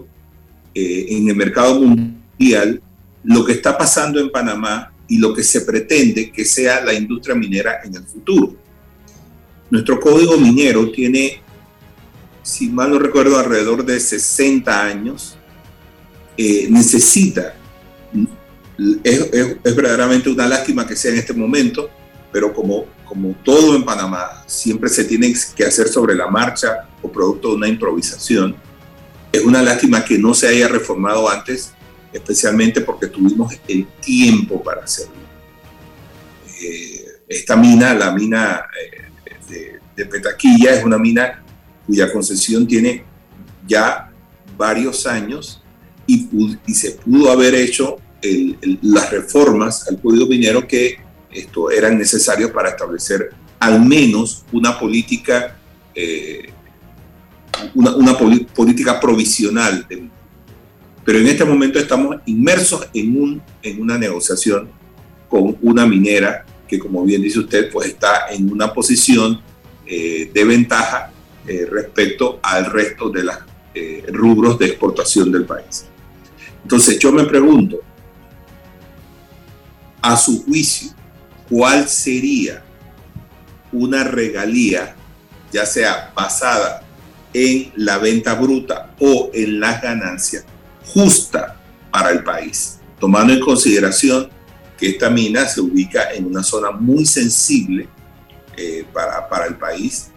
[0.74, 2.82] eh, en el mercado mundial
[3.24, 7.36] lo que está pasando en Panamá y lo que se pretende que sea la industria
[7.36, 8.55] minera en el futuro.
[9.69, 11.41] Nuestro código minero tiene,
[12.41, 15.38] si mal no recuerdo, alrededor de 60 años.
[16.38, 17.55] Eh, necesita,
[19.03, 19.19] es,
[19.63, 21.89] es, verdaderamente una lástima que sea en este momento,
[22.32, 27.12] pero como, como todo en Panamá, siempre se tiene que hacer sobre la marcha o
[27.12, 28.56] producto de una improvisación.
[29.32, 31.74] Es una lástima que no se haya reformado antes,
[32.12, 35.14] especialmente porque tuvimos el tiempo para hacerlo.
[36.62, 38.66] Eh, esta mina, la mina
[39.50, 41.44] eh, de, Petaquilla, es una mina
[41.86, 43.04] cuya concesión tiene
[43.68, 44.12] ya
[44.58, 45.62] varios años
[46.08, 46.28] y,
[46.66, 47.98] y se pudo haber hecho
[48.82, 50.98] las reformas al código minero que
[51.32, 53.30] esto eran necesarios para establecer
[53.60, 55.58] al menos una política
[55.94, 56.52] eh,
[57.74, 59.86] una, política provisional.
[61.04, 64.70] Pero en este momento estamos inmersos en, un, en una negociación
[65.28, 69.42] con una minera que, como bien dice usted, pues está en una posición
[69.86, 71.12] eh, de ventaja
[71.48, 73.36] eh, respecto al resto de los
[73.74, 75.86] eh, rubros de exportación del país.
[76.62, 77.78] Entonces yo me pregunto,
[80.02, 80.90] a su juicio,
[81.52, 82.64] ¿cuál sería
[83.74, 84.95] una regalía,
[85.52, 86.82] ya sea basada
[87.34, 90.45] en la venta bruta o en las ganancias
[90.86, 94.30] justa para el país, tomando en consideración
[94.78, 97.89] que esta mina se ubica en una zona muy sensible
[98.56, 100.08] eh, para, para, el país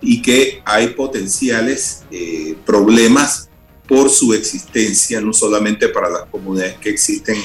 [0.00, 3.50] y que hay potenciales eh, problemas
[3.86, 7.36] por su existencia, no solamente para las comunidades que existen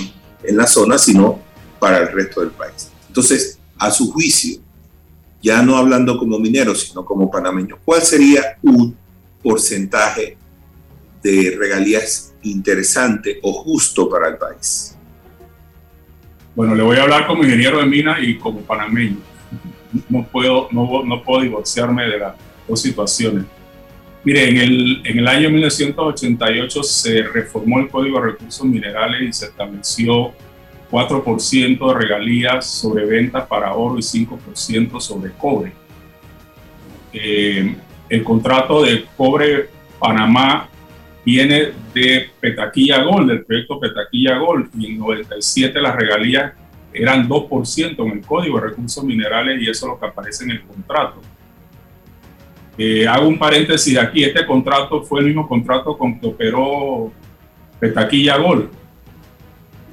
[0.43, 1.41] en la zona, sino
[1.79, 2.92] para el resto del país.
[3.13, 4.59] Entonces, a su juicio,
[5.39, 8.97] ya no hablando como minero, sino como panameño, ¿cuál sería un
[9.43, 10.35] porcentaje
[11.21, 14.97] de regalías interesante o justo para el país?
[16.55, 19.17] Bueno, le voy a hablar como ingeniero de mina y como panameño.
[20.09, 22.33] No puedo, no, no puedo divorciarme de las
[22.67, 23.45] dos situaciones.
[24.23, 29.33] Mire, en el, en el año 1988 se reformó el Código de Recursos Minerales y
[29.33, 30.33] se estableció
[30.93, 35.73] 4% de regalías sobre ventas para oro y 5% sobre cobre.
[37.11, 37.75] Eh,
[38.09, 40.69] el contrato de cobre Panamá
[41.25, 46.53] viene de Petaquilla Gold, del proyecto Petaquilla Gold, y en 97 las regalías
[46.93, 50.51] eran 2% en el Código de Recursos Minerales y eso es lo que aparece en
[50.51, 51.21] el contrato.
[52.77, 57.11] Eh, hago un paréntesis aquí, este contrato fue el mismo contrato con que operó
[57.79, 58.82] Petaquilla Gold.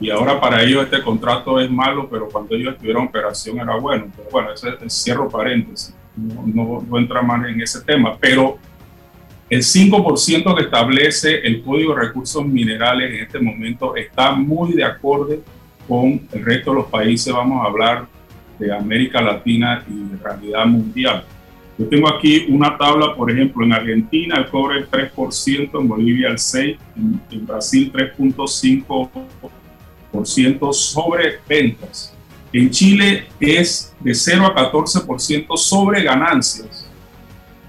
[0.00, 3.76] Y ahora para ellos este contrato es malo, pero cuando ellos estuvieron en operación era
[3.76, 4.06] bueno.
[4.16, 8.58] Pero bueno, ese, cierro paréntesis no, no, entra más en ese tema, pero
[9.50, 14.84] el 5% que establece el Código de Recursos Minerales en este momento está muy de
[14.84, 15.36] acuerdo
[15.86, 18.06] con el resto de los países, vamos a hablar
[18.58, 21.24] de América Latina y de realidad mundial.
[21.76, 26.28] Yo tengo aquí una tabla, por ejemplo, en Argentina el cobre es 3%, en Bolivia
[26.28, 29.59] el 6%, en, en Brasil 3.5%
[30.72, 32.14] sobre ventas.
[32.52, 36.86] En Chile es de 0 a 14% sobre ganancias.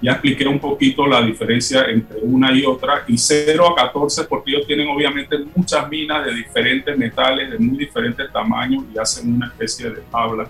[0.02, 3.04] Ya expliqué un poquito la diferencia entre una y otra.
[3.06, 7.78] Y 0 a 14 porque ellos tienen obviamente muchas minas de diferentes metales, de muy
[7.78, 10.48] diferentes tamaños y hacen una especie de tabla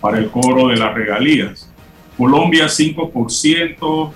[0.00, 1.72] para el cobro de las regalías.
[2.18, 4.12] Colombia 5%,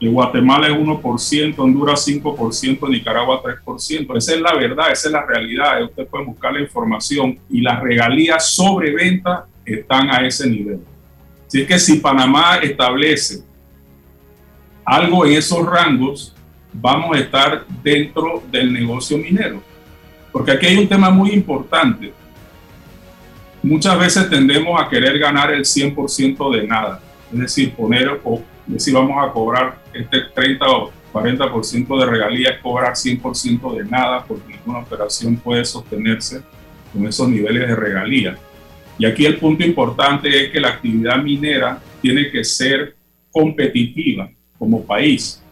[0.00, 4.16] Guatemala es 1%, Honduras 5%, Nicaragua 3%.
[4.16, 5.82] Esa es la verdad, esa es la realidad.
[5.84, 10.80] Usted puede buscar la información y las regalías sobre venta están a ese nivel.
[11.46, 13.42] Así que si Panamá establece
[14.84, 16.34] algo en esos rangos,
[16.72, 19.62] vamos a estar dentro del negocio minero.
[20.30, 22.12] Porque aquí hay un tema muy importante.
[23.62, 27.00] Muchas veces tendemos a querer ganar el 100% de nada.
[27.32, 32.92] Es decir, poner o decir vamos a cobrar este 30 o 40% de regalías, cobrar
[32.92, 36.42] 100% de nada, porque ninguna operación puede sostenerse
[36.92, 38.38] con esos niveles de regalías.
[38.98, 42.96] Y aquí el punto importante es que la actividad minera tiene que ser
[43.30, 45.42] competitiva como país.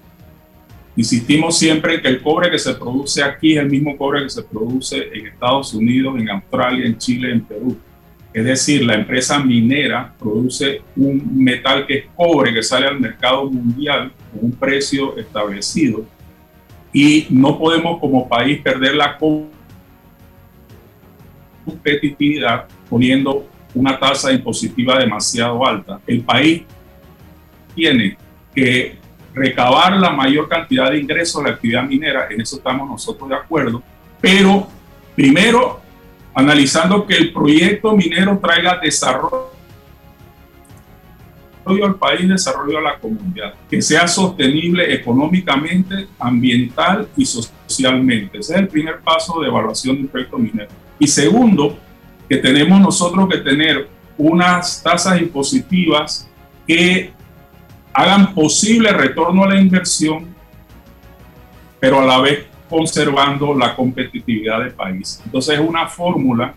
[0.97, 4.31] Insistimos siempre en que el cobre que se produce aquí es el mismo cobre que
[4.31, 7.77] se produce en Estados Unidos, en Australia, en Chile, en Perú.
[8.35, 13.49] Es decir, la empresa minera produce un metal que es cobre que sale al mercado
[13.49, 16.05] mundial con un precio establecido
[16.93, 19.17] y no podemos como país perder la
[21.65, 26.01] competitividad poniendo una tasa impositiva demasiado alta.
[26.05, 26.63] El país
[27.73, 28.19] tiene
[28.53, 28.97] que
[29.33, 33.37] recabar la mayor cantidad de ingresos de la actividad minera, en eso estamos nosotros de
[33.37, 33.81] acuerdo,
[34.21, 34.67] pero
[35.15, 35.84] primero
[36.35, 39.55] analizando que el proyecto minero traiga desarrollo
[41.67, 48.39] al país, desarrollo a la comunidad, que sea sostenible económicamente, ambiental y socialmente.
[48.39, 50.71] Ese es el primer paso de evaluación de un proyecto minero.
[50.99, 51.79] Y segundo,
[52.29, 56.29] que tenemos nosotros que tener unas tasas impositivas
[56.67, 57.13] que
[57.93, 60.35] hagan posible retorno a la inversión,
[61.81, 65.23] pero a la vez conservando la competitividad del país.
[65.25, 66.53] Entonces es una fórmula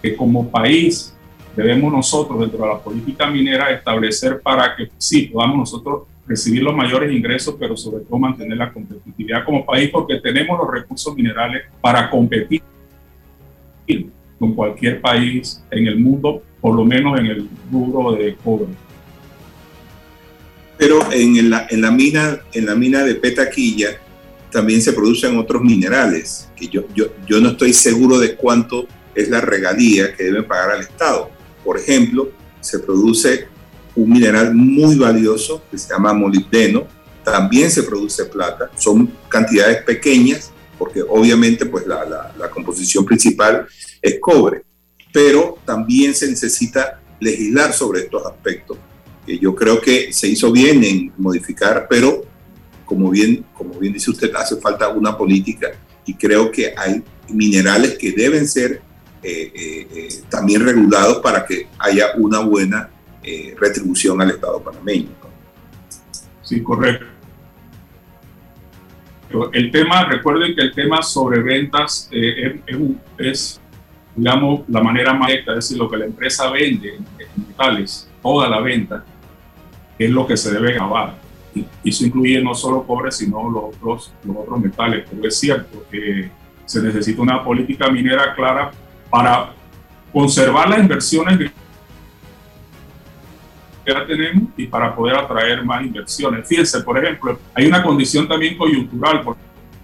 [0.00, 1.12] que como país
[1.56, 6.76] debemos nosotros dentro de la política minera establecer para que sí podamos nosotros recibir los
[6.76, 11.64] mayores ingresos, pero sobre todo mantener la competitividad como país porque tenemos los recursos minerales
[11.80, 12.62] para competir
[14.38, 18.68] con cualquier país en el mundo, por lo menos en el rubro de cobre.
[20.78, 23.98] Pero en la, en la, mina, en la mina de Petaquilla
[24.54, 29.28] también se producen otros minerales, que yo, yo, yo no estoy seguro de cuánto es
[29.28, 31.28] la regalía que deben pagar al Estado.
[31.64, 32.30] Por ejemplo,
[32.60, 33.48] se produce
[33.96, 36.86] un mineral muy valioso que se llama molibdeno,
[37.24, 43.66] también se produce plata, son cantidades pequeñas porque obviamente pues la, la, la composición principal
[44.00, 44.62] es cobre,
[45.12, 48.78] pero también se necesita legislar sobre estos aspectos.
[49.26, 52.22] que yo creo que se hizo bien en modificar, pero
[52.94, 55.72] como bien, como bien dice usted, hace falta una política
[56.06, 58.82] y creo que hay minerales que deben ser
[59.20, 62.90] eh, eh, eh, también regulados para que haya una buena
[63.58, 65.08] retribución al Estado panameño.
[66.42, 67.06] Sí, correcto.
[69.52, 73.60] El tema, recuerden que el tema sobre ventas es,
[74.14, 78.60] digamos, la manera más es decir, lo que la empresa vende en metales, toda la
[78.60, 79.02] venta,
[79.98, 81.23] es lo que se debe grabar.
[81.54, 85.06] Y eso incluye no solo cobre, sino los otros, los otros metales.
[85.08, 86.30] Pero es cierto que
[86.64, 88.70] se necesita una política minera clara
[89.10, 89.52] para
[90.12, 91.50] conservar las inversiones que
[93.86, 96.48] ya tenemos y para poder atraer más inversiones.
[96.48, 99.36] Fíjense, por ejemplo, hay una condición también coyuntural por,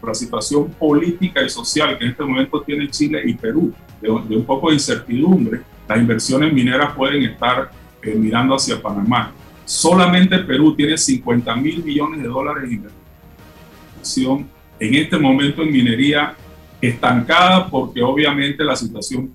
[0.03, 4.37] la situación política y social que en este momento tiene Chile y Perú, de, de
[4.37, 5.61] un poco de incertidumbre.
[5.87, 7.71] Las inversiones mineras pueden estar
[8.03, 9.31] eh, mirando hacia Panamá.
[9.71, 14.49] Solamente Perú tiene 50 mil millones de dólares inversión
[14.81, 16.35] en este momento en minería
[16.81, 19.31] estancada porque obviamente la situación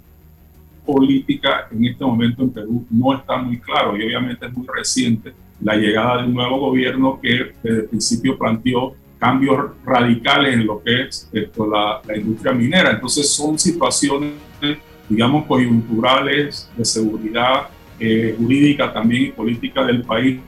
[0.86, 5.34] política en este momento en Perú no está muy claro y obviamente es muy reciente
[5.62, 10.84] la llegada de un nuevo gobierno que desde el principio planteó cambios radicales en lo
[10.84, 12.92] que es esto, la, la industria minera.
[12.92, 14.34] Entonces son situaciones,
[15.08, 17.70] digamos, coyunturales de seguridad
[18.00, 20.40] eh, jurídica también y política del país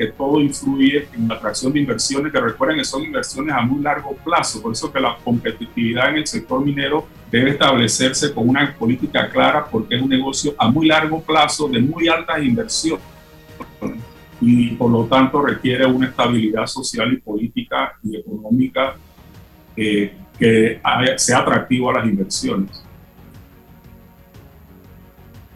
[0.00, 3.82] que todo influye en la atracción de inversiones, que recuerden que son inversiones a muy
[3.82, 8.74] largo plazo, por eso que la competitividad en el sector minero debe establecerse con una
[8.74, 13.04] política clara, porque es un negocio a muy largo plazo, de muy altas inversiones,
[14.40, 18.96] y por lo tanto requiere una estabilidad social y política y económica
[19.76, 20.80] eh, que
[21.16, 22.89] sea atractivo a las inversiones.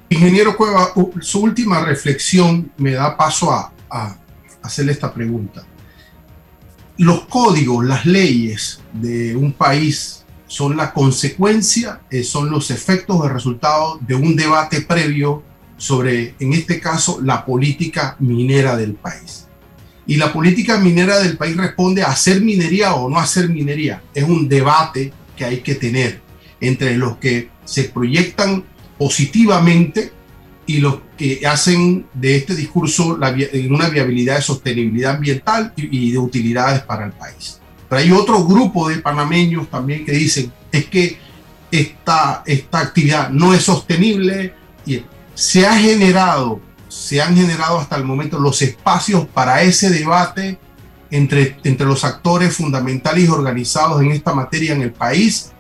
[0.08, 4.16] Ingeniero Cueva, su última reflexión me da paso a, a
[4.62, 5.64] hacerle esta pregunta.
[6.98, 13.28] Los códigos, las leyes de un país son la consecuencia, eh, son los efectos o
[13.28, 15.42] resultado de un debate previo
[15.76, 19.48] sobre, en este caso, la política minera del país.
[20.06, 24.02] Y la política minera del país responde a hacer minería o no hacer minería.
[24.14, 26.20] Es un debate que hay que tener
[26.60, 28.64] entre los que se proyectan
[28.98, 30.12] positivamente
[30.66, 33.34] y los que hacen de este discurso la,
[33.68, 37.60] una viabilidad de sostenibilidad ambiental y, y, de utilidades para el país.
[37.88, 41.18] Pero hay otro grupo de panameños también que dicen es que
[41.70, 44.54] esta, esta actividad no es sostenible
[44.86, 45.02] y
[45.34, 50.58] se ha generado, se han generado hasta el momento los espacios para ese debate
[51.10, 55.52] entre, entre los actores fundamentales organizados en esta materia en el país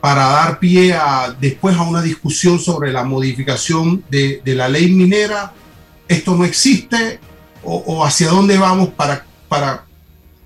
[0.00, 5.52] para dar pie a, después a una discusión sobre la modificación de, la ley minera.
[6.06, 7.18] Esto no existe
[7.62, 9.84] o, o, hacia dónde vamos para, para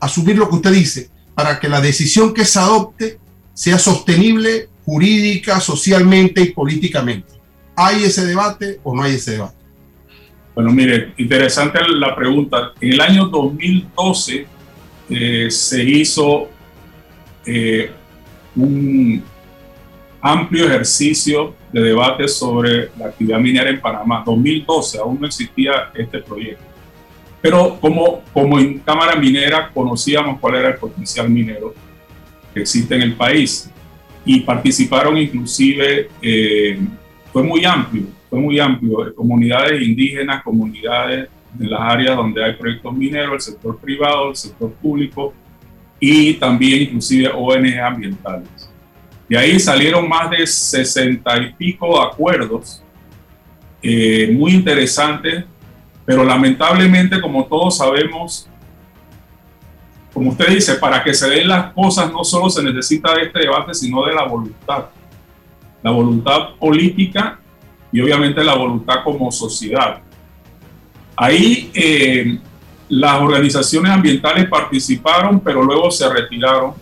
[0.01, 3.19] asumir lo que usted dice, para que la decisión que se adopte
[3.55, 7.33] sea sostenible jurídica, socialmente y políticamente.
[7.77, 9.57] ¿Hay ese debate o no hay ese debate?
[10.55, 12.73] Bueno, mire, interesante la pregunta.
[12.81, 14.47] En el año 2012
[15.09, 16.49] eh, se hizo
[17.47, 17.91] eh,
[18.57, 19.23] un,
[20.23, 24.23] amplio ejercicio de debate sobre la actividad minera en Panamá.
[24.25, 26.63] 2012 aún no existía este proyecto.
[27.41, 31.75] Pero como, como en Cámara Minera conocíamos cuál era el potencial minero
[32.55, 33.69] que existe en el país
[34.25, 36.79] y participaron inclusive, eh,
[37.33, 42.95] fue muy amplio, fue muy amplio, comunidades indígenas, comunidades en las áreas donde hay proyectos
[42.95, 45.35] mineros, el sector privado, el sector público
[45.99, 48.72] y también inclusive ONG ambientales.
[49.33, 52.83] De ahí salieron más de 60 y pico acuerdos
[53.83, 55.47] eh, muy interesantes,
[56.05, 58.47] pero lamentablemente, como todos sabemos,
[60.13, 63.39] como usted dice, para que se den las cosas no solo se necesita de este
[63.39, 64.89] debate, sino de la voluntad.
[65.83, 67.41] La voluntad política
[67.91, 70.03] y obviamente la voluntad como sociedad.
[71.17, 72.39] Ahí eh,
[72.91, 76.82] las organizaciones ambientales participaron, pero luego se retiraron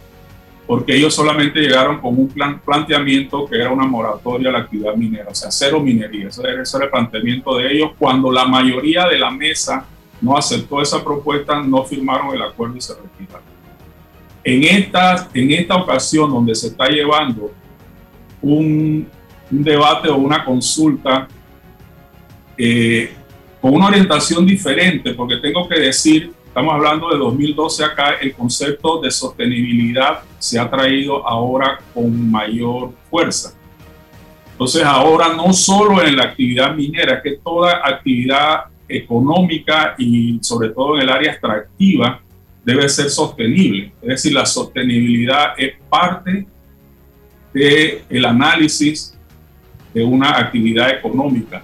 [0.70, 4.94] porque ellos solamente llegaron con un plan, planteamiento que era una moratoria a la actividad
[4.94, 6.28] minera, o sea, cero minería.
[6.28, 7.90] Ese era, el planteamiento de ellos.
[7.98, 9.84] Cuando la mayoría de la mesa
[10.20, 13.48] no aceptó esa propuesta, no firmaron el acuerdo y se retiraron.
[14.44, 17.50] En esta, en esta ocasión donde se está llevando
[18.40, 19.08] un,
[19.50, 21.26] un debate o una consulta
[22.56, 23.12] eh,
[23.60, 29.01] con una orientación diferente, porque tengo que decir, estamos hablando de 2012 acá, el concepto
[29.01, 33.55] de sostenibilidad se ha traído ahora con mayor fuerza.
[34.51, 40.96] Entonces ahora no solo en la actividad minera, que toda actividad económica y sobre todo
[40.96, 42.20] en el área extractiva
[42.64, 43.92] debe ser sostenible.
[44.03, 46.48] Es decir, la sostenibilidad es parte
[47.55, 49.16] del el análisis
[49.94, 51.62] de una actividad económica.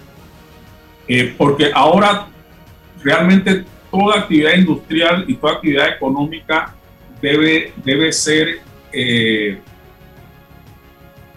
[1.09, 2.27] Eh, porque ahora
[3.03, 3.65] realmente
[3.97, 6.75] toda actividad industrial y toda actividad económica
[7.19, 8.59] debe, debe ser
[8.93, 9.59] eh,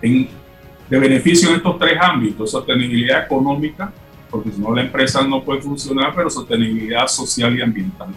[0.03, 3.91] de beneficio en estos tres ámbitos, sostenibilidad económica,
[4.29, 8.09] porque si no la empresa no puede funcionar, pero sostenibilidad social y ambiental.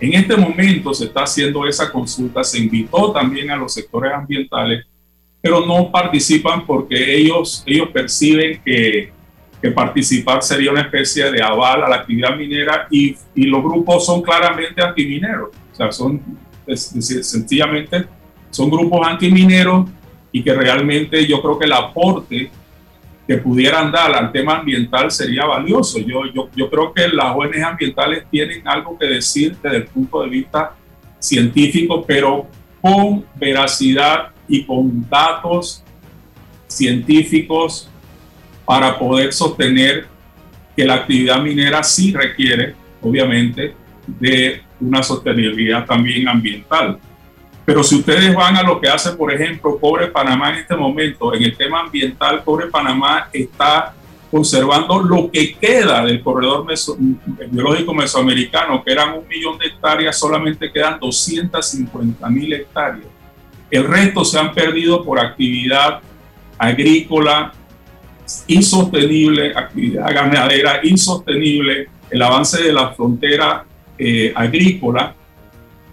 [0.00, 4.86] En este momento se está haciendo esa consulta, se invitó también a los sectores ambientales,
[5.42, 9.12] pero no participan porque ellos, ellos perciben que,
[9.60, 14.06] que participar sería una especie de aval a la actividad minera y, y los grupos
[14.06, 16.20] son claramente antimineros, o sea, son
[16.74, 18.06] sencillamente
[18.50, 19.88] son grupos antimineros
[20.32, 22.50] y que realmente yo creo que el aporte
[23.26, 25.98] que pudieran dar al tema ambiental sería valioso.
[26.00, 30.22] Yo, yo, yo creo que las ONG ambientales tienen algo que decir desde el punto
[30.22, 30.74] de vista
[31.18, 32.46] científico, pero
[32.80, 35.84] con veracidad y con datos
[36.66, 37.89] científicos
[38.70, 40.06] para poder sostener
[40.76, 43.74] que la actividad minera sí requiere, obviamente,
[44.06, 46.96] de una sostenibilidad también ambiental.
[47.64, 51.34] Pero si ustedes van a lo que hace, por ejemplo, Cobre Panamá en este momento,
[51.34, 53.92] en el tema ambiental, Cobre Panamá está
[54.30, 56.64] conservando lo que queda del corredor
[57.48, 63.08] biológico mesoamericano, que eran un millón de hectáreas, solamente quedan 250 mil hectáreas.
[63.68, 65.98] El resto se han perdido por actividad
[66.56, 67.54] agrícola
[68.46, 73.64] insostenible, actividad ganadera insostenible, el avance de la frontera
[73.98, 75.14] eh, agrícola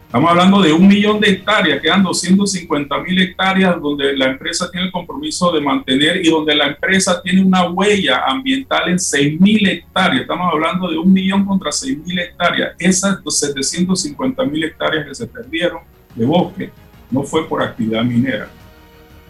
[0.08, 4.86] Estamos hablando de un millón de hectáreas, quedan 250 mil hectáreas donde la empresa tiene
[4.86, 9.68] el compromiso de mantener y donde la empresa tiene una huella ambiental en 6 mil
[9.68, 10.22] hectáreas.
[10.22, 12.74] Estamos hablando de un millón contra 6 mil hectáreas.
[12.80, 15.82] Esas 750 mil hectáreas que se perdieron
[16.16, 16.72] de bosque
[17.12, 18.48] no fue por actividad minera.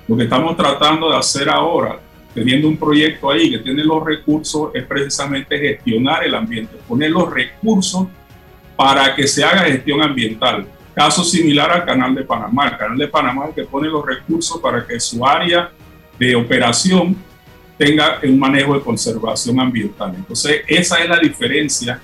[0.08, 2.00] Lo que estamos tratando de hacer ahora,
[2.38, 7.34] teniendo un proyecto ahí que tiene los recursos, es precisamente gestionar el ambiente, poner los
[7.34, 8.10] recursos
[8.76, 10.68] para que se haga gestión ambiental.
[10.94, 12.68] Caso similar al Canal de Panamá.
[12.68, 15.72] El Canal de Panamá que pone los recursos para que su área
[16.20, 17.18] de operación
[17.76, 20.14] tenga un manejo de conservación ambiental.
[20.16, 22.00] Entonces, esa es la diferencia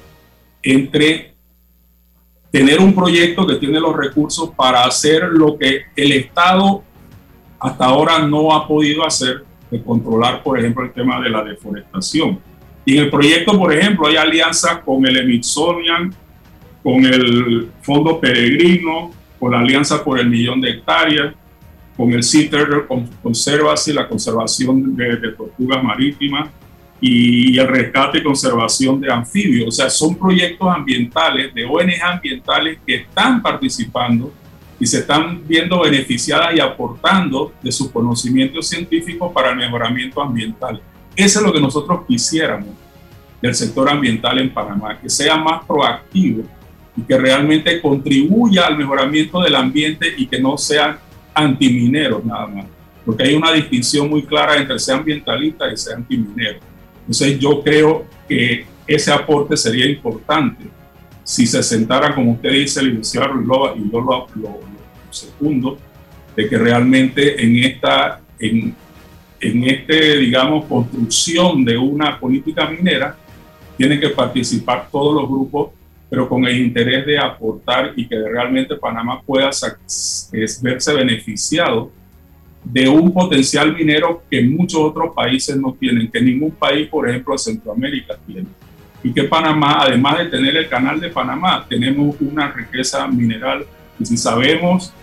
[0.63, 1.35] entre
[2.49, 6.83] tener un proyecto que tiene los recursos para hacer lo que el Estado
[7.59, 12.39] hasta ahora no ha podido hacer, de controlar, por ejemplo, el tema de la deforestación.
[12.85, 16.13] Y en el proyecto, por ejemplo, hay alianzas con el Smithsonian,
[16.83, 21.33] con el Fondo Peregrino, con la Alianza por el Millón de Hectáreas,
[21.97, 22.87] con el CITER
[23.21, 26.49] Conservancy, la conservación de, tortugas marítimas
[26.99, 29.67] y el rescate y conservación de anfibios.
[29.67, 34.31] O sea, son proyectos ambientales, de ONG ambientales que están participando
[34.83, 40.81] y se están viendo beneficiadas y aportando de sus conocimientos científicos para el mejoramiento ambiental.
[41.15, 42.67] Eso es lo que nosotros quisiéramos
[43.41, 46.43] del sector ambiental en Panamá, que sea más proactivo
[46.97, 50.97] y que realmente contribuya al mejoramiento del ambiente y que no sean
[51.33, 52.65] antimineros nada más.
[53.05, 56.59] Porque hay una distinción muy clara entre ser ambientalista y ser antiminero.
[56.99, 60.65] Entonces yo creo que ese aporte sería importante
[61.23, 64.72] si se sentara, como usted dice, el iniciado y lo, y lo, lo, lo,
[65.13, 65.77] segundo,
[66.35, 68.75] de que realmente en esta, en,
[69.39, 73.15] en este, digamos, construcción de una política minera,
[73.77, 75.71] tienen que participar todos los grupos,
[76.09, 79.49] pero con el interés de aportar y que realmente Panamá pueda
[80.61, 81.91] verse beneficiado
[82.63, 87.33] de un potencial minero que muchos otros países no tienen, que ningún país, por ejemplo,
[87.33, 88.47] de Centroamérica tiene.
[89.03, 93.65] Y que Panamá, además de tener el canal de Panamá, tenemos una riqueza mineral
[93.99, 94.93] y si sabemos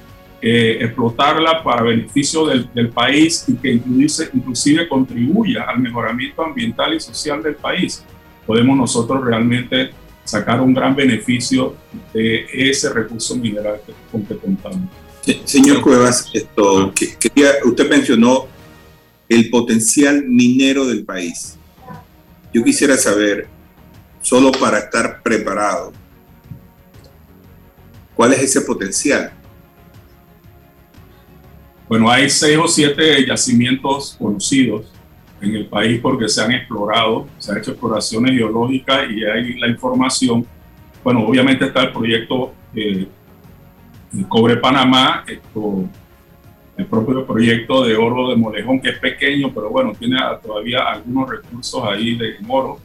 [0.42, 6.94] eh, explotarla para beneficio del, del, país y que inclusive, inclusive contribuya al mejoramiento ambiental
[6.94, 8.02] y social del país,
[8.46, 9.90] podemos nosotros realmente
[10.24, 11.76] sacar un gran beneficio
[12.14, 14.88] de ese recurso mineral que, con que contamos.
[15.44, 18.46] Señor Cuevas, esto, que, quería, usted mencionó
[19.28, 21.56] el potencial minero del país.
[22.52, 23.46] Yo quisiera saber,
[24.22, 25.92] solo para estar preparado,
[28.14, 29.32] ¿cuál es ese potencial?
[31.90, 34.86] Bueno, hay seis o siete yacimientos conocidos
[35.40, 39.66] en el país porque se han explorado, se han hecho exploraciones geológicas y hay la
[39.66, 40.46] información.
[41.02, 43.08] Bueno, obviamente está el proyecto eh,
[44.14, 45.88] el Cobre Panamá, esto,
[46.76, 51.28] el propio proyecto de oro de Molejón, que es pequeño, pero bueno, tiene todavía algunos
[51.28, 52.78] recursos ahí de oro.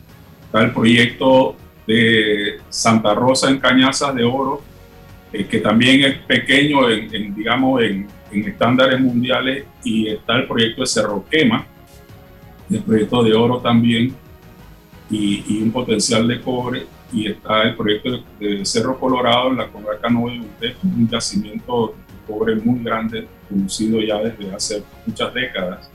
[0.48, 4.64] Está el proyecto de Santa Rosa en Cañazas de Oro,
[5.40, 10.82] eh, que también es pequeño en, digamos, en, en, estándares mundiales, y está el proyecto
[10.82, 11.66] de Cerro Quema,
[12.70, 14.14] el proyecto de oro también,
[15.10, 19.68] y, y un potencial de cobre y está el proyecto de, Cerro Colorado en la
[19.70, 20.44] comarca Nueva
[20.84, 25.92] un yacimiento de cobre muy grande, conocido ya desde hace muchas décadas.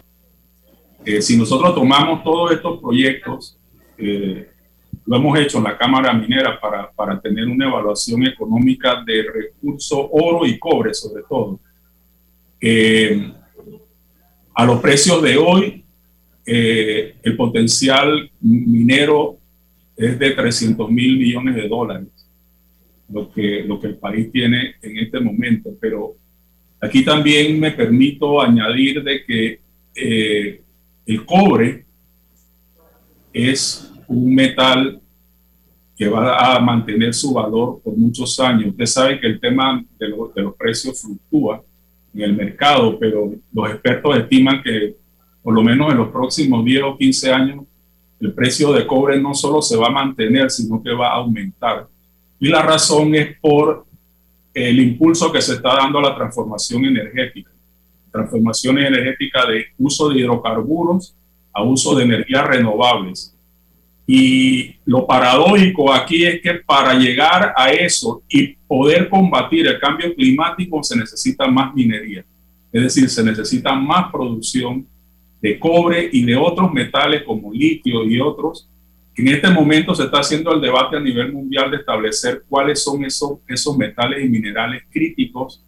[1.04, 3.58] Eh, si nosotros tomamos todos estos proyectos,
[3.98, 4.50] eh,
[5.10, 10.06] lo hemos hecho en la Cámara Minera para, para tener una evaluación económica de recursos
[10.12, 11.58] oro y cobre sobre todo.
[12.60, 13.32] Eh,
[14.54, 15.84] a los precios de hoy,
[16.46, 19.36] el potencial minero
[19.96, 22.06] es de 300 mil millones de dólares,
[23.08, 25.70] lo que, lo que el país tiene en este momento.
[25.80, 26.14] Pero
[26.80, 29.60] aquí también me permito añadir de que
[29.96, 30.62] eh,
[31.04, 31.84] el cobre
[33.32, 35.00] es un metal
[35.96, 38.70] que va a mantener su valor por muchos años.
[38.70, 41.62] Usted sabe que el tema de, los precios fluctúa
[42.12, 44.96] en el mercado, pero los expertos estiman que
[45.42, 47.64] por lo menos en los próximos 10 o 15 años
[48.20, 51.86] el precio de cobre no solo se va a mantener, sino que va a aumentar.
[52.38, 53.86] Y la razón es por
[54.52, 57.50] el impulso que se está dando a la transformación energética.
[58.10, 61.14] Transformación energética de uso de hidrocarburos
[61.52, 63.36] a uso de energías renovables.
[64.12, 70.12] Y lo paradójico aquí es que para llegar a eso y poder combatir el cambio
[70.16, 72.24] climático se necesita más minería.
[72.72, 74.84] Es decir, se necesita más producción
[75.40, 78.68] de cobre y de otros metales como litio y otros.
[79.14, 83.04] En este momento se está haciendo el debate a nivel mundial de establecer cuáles son
[83.04, 85.64] esos, esos metales y minerales críticos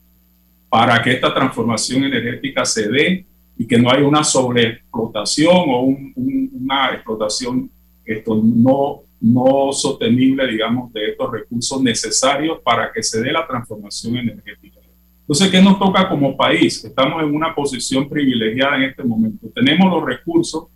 [0.68, 3.24] para que esta transformación energética se dé
[3.56, 7.70] y que no haya una sobreexplotación o una explotación
[8.12, 14.16] esto no, no sostenible, digamos, de estos recursos necesarios para que se dé la transformación
[14.16, 14.80] energética.
[15.20, 16.84] Entonces, ¿qué nos toca como país?
[16.84, 19.48] Estamos en una posición privilegiada en este momento.
[19.54, 20.66] Tenemos los recursos,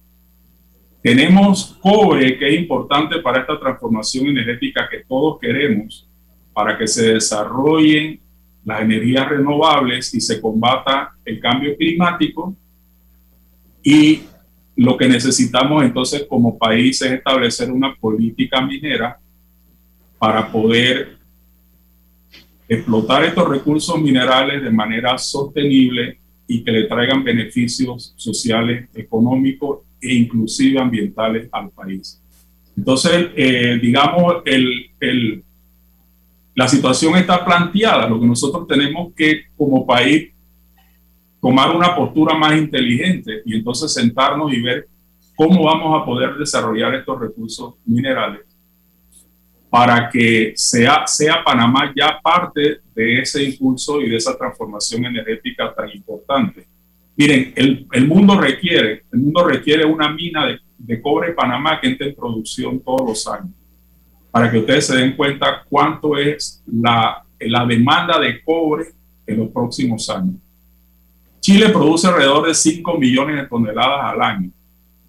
[1.03, 6.09] tenemos cobre, que es importante para esta transformación energética que todos queremos,
[6.53, 8.21] para que se desarrollen
[8.65, 12.57] las energías renovables y se combata el cambio climático.
[13.83, 14.23] Y
[14.77, 19.19] lo que necesitamos entonces como país es establecer una política minera
[20.19, 21.17] para poder
[22.69, 30.15] explotar estos recursos minerales de manera sostenible y que le traigan beneficios sociales, económicos e
[30.15, 32.21] inclusive ambientales al país.
[32.77, 35.43] Entonces, eh, digamos, el, el,
[36.55, 38.09] la situación está planteada.
[38.09, 40.31] Lo que nosotros tenemos que, como país,
[41.47, 44.89] tomar una postura más inteligente y entonces sentarnos y ver
[45.37, 48.41] cómo vamos a poder desarrollar estos recursos minerales
[49.71, 55.73] para que sea, sea Panamá ya parte de ese impulso y de esa transformación energética
[55.73, 56.67] tan importante.
[57.17, 61.87] Miren, el, el mundo requiere, el mundo requiere una mina de, de cobre Panamá que
[61.87, 63.55] entre en producción todos los años,
[64.33, 68.87] para que ustedes se den cuenta cuánto es la, la demanda de cobre
[69.29, 70.35] en los próximos años.
[71.47, 74.51] Chile produce alrededor de 5 millones de toneladas al año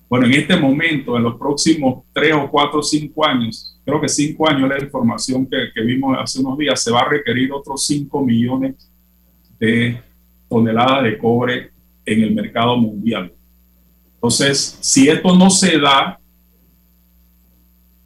[0.08, 4.08] Bueno, en este momento, en los próximos tres o cuatro o cinco años, creo que
[4.08, 7.88] cinco años la información que, que vimos hace unos días, se va a requerir otros
[7.88, 8.88] 5 millones
[9.60, 10.00] de
[10.48, 11.72] toneladas de cobre
[12.06, 13.34] en el mercado mundial.
[14.14, 16.20] Entonces, si esto no se da,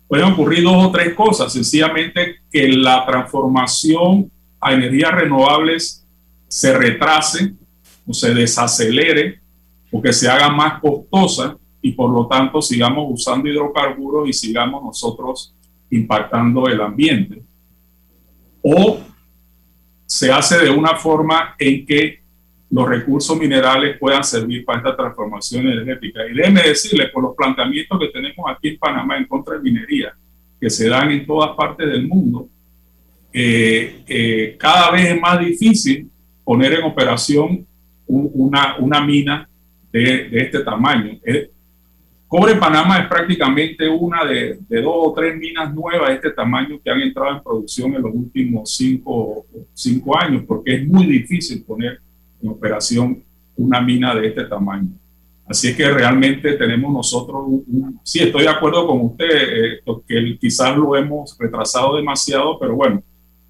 [0.08, 1.52] pueden ocurrir dos o tres cosas.
[1.52, 6.08] Sencillamente que la transformación a energías renovables
[6.48, 7.56] se retrase
[8.06, 9.42] o se desacelere
[9.92, 14.84] o que se haga más costosa y por lo tanto sigamos usando hidrocarburos y sigamos
[14.84, 15.56] nosotros
[15.90, 17.44] impactando el ambiente.
[18.62, 19.00] O
[20.06, 22.22] se hace de una forma en que
[22.70, 26.26] los recursos minerales puedan servir para esta transformación energética.
[26.26, 30.14] Y déjeme decirle, por los planteamientos que tenemos aquí en Panamá en contra de minería,
[30.60, 32.48] que se dan en todas partes del mundo,
[33.34, 36.10] eh, eh, cada vez es más difícil
[36.44, 37.68] poner en operación
[38.12, 39.48] una, una mina
[39.92, 41.18] de, de este tamaño.
[42.28, 46.80] Cobre Panamá es prácticamente una de, de, dos o tres minas nuevas de este tamaño
[46.82, 51.62] que han entrado en producción en los últimos cinco, cinco años, porque es muy difícil
[51.64, 52.00] poner
[52.42, 53.22] en operación
[53.58, 54.92] una mina de este tamaño.
[55.46, 60.38] Así es que realmente tenemos nosotros, un, sí estoy de acuerdo con usted, eh, que
[60.40, 63.04] quizás lo hemos retrasado demasiado, pero bueno,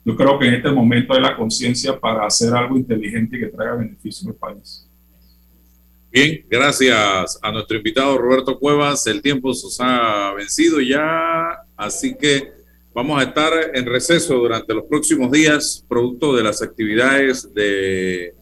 [0.04, 3.76] yo creo que en este momento hay la conciencia para hacer algo inteligente que traiga
[3.76, 4.88] beneficio al país.
[6.12, 9.08] Bien, gracias a nuestro invitado Roberto Cuevas.
[9.08, 12.52] El tiempo se ha vencido ya, así que
[12.94, 18.34] vamos a estar en receso durante los próximos días, producto de las actividades de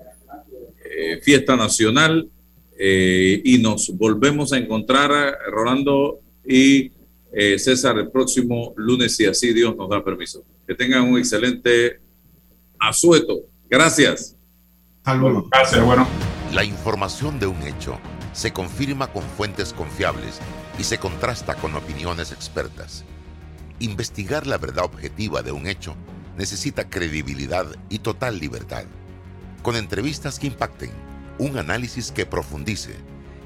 [0.84, 2.28] eh, fiesta nacional
[2.78, 6.92] eh, y nos volvemos a encontrar, Rolando y
[7.32, 10.44] eh, César, el próximo lunes, si así Dios nos da permiso.
[10.68, 12.00] Que tengan un excelente
[12.80, 13.42] asueto.
[13.70, 14.36] Gracias.
[15.06, 16.08] Bueno, gracias, bueno.
[16.54, 17.98] La información de un hecho
[18.34, 20.40] se confirma con fuentes confiables
[20.78, 23.06] y se contrasta con opiniones expertas.
[23.80, 25.96] Investigar la verdad objetiva de un hecho
[26.38, 28.86] necesita credibilidad y total libertad
[29.62, 30.92] con entrevistas que impacten,
[31.38, 32.96] un análisis que profundice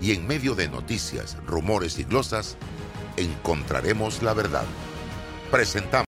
[0.02, 2.58] y en medio de noticias, rumores y glosas,
[3.18, 4.66] encontraremos la verdad.
[5.52, 5.94] Presentamos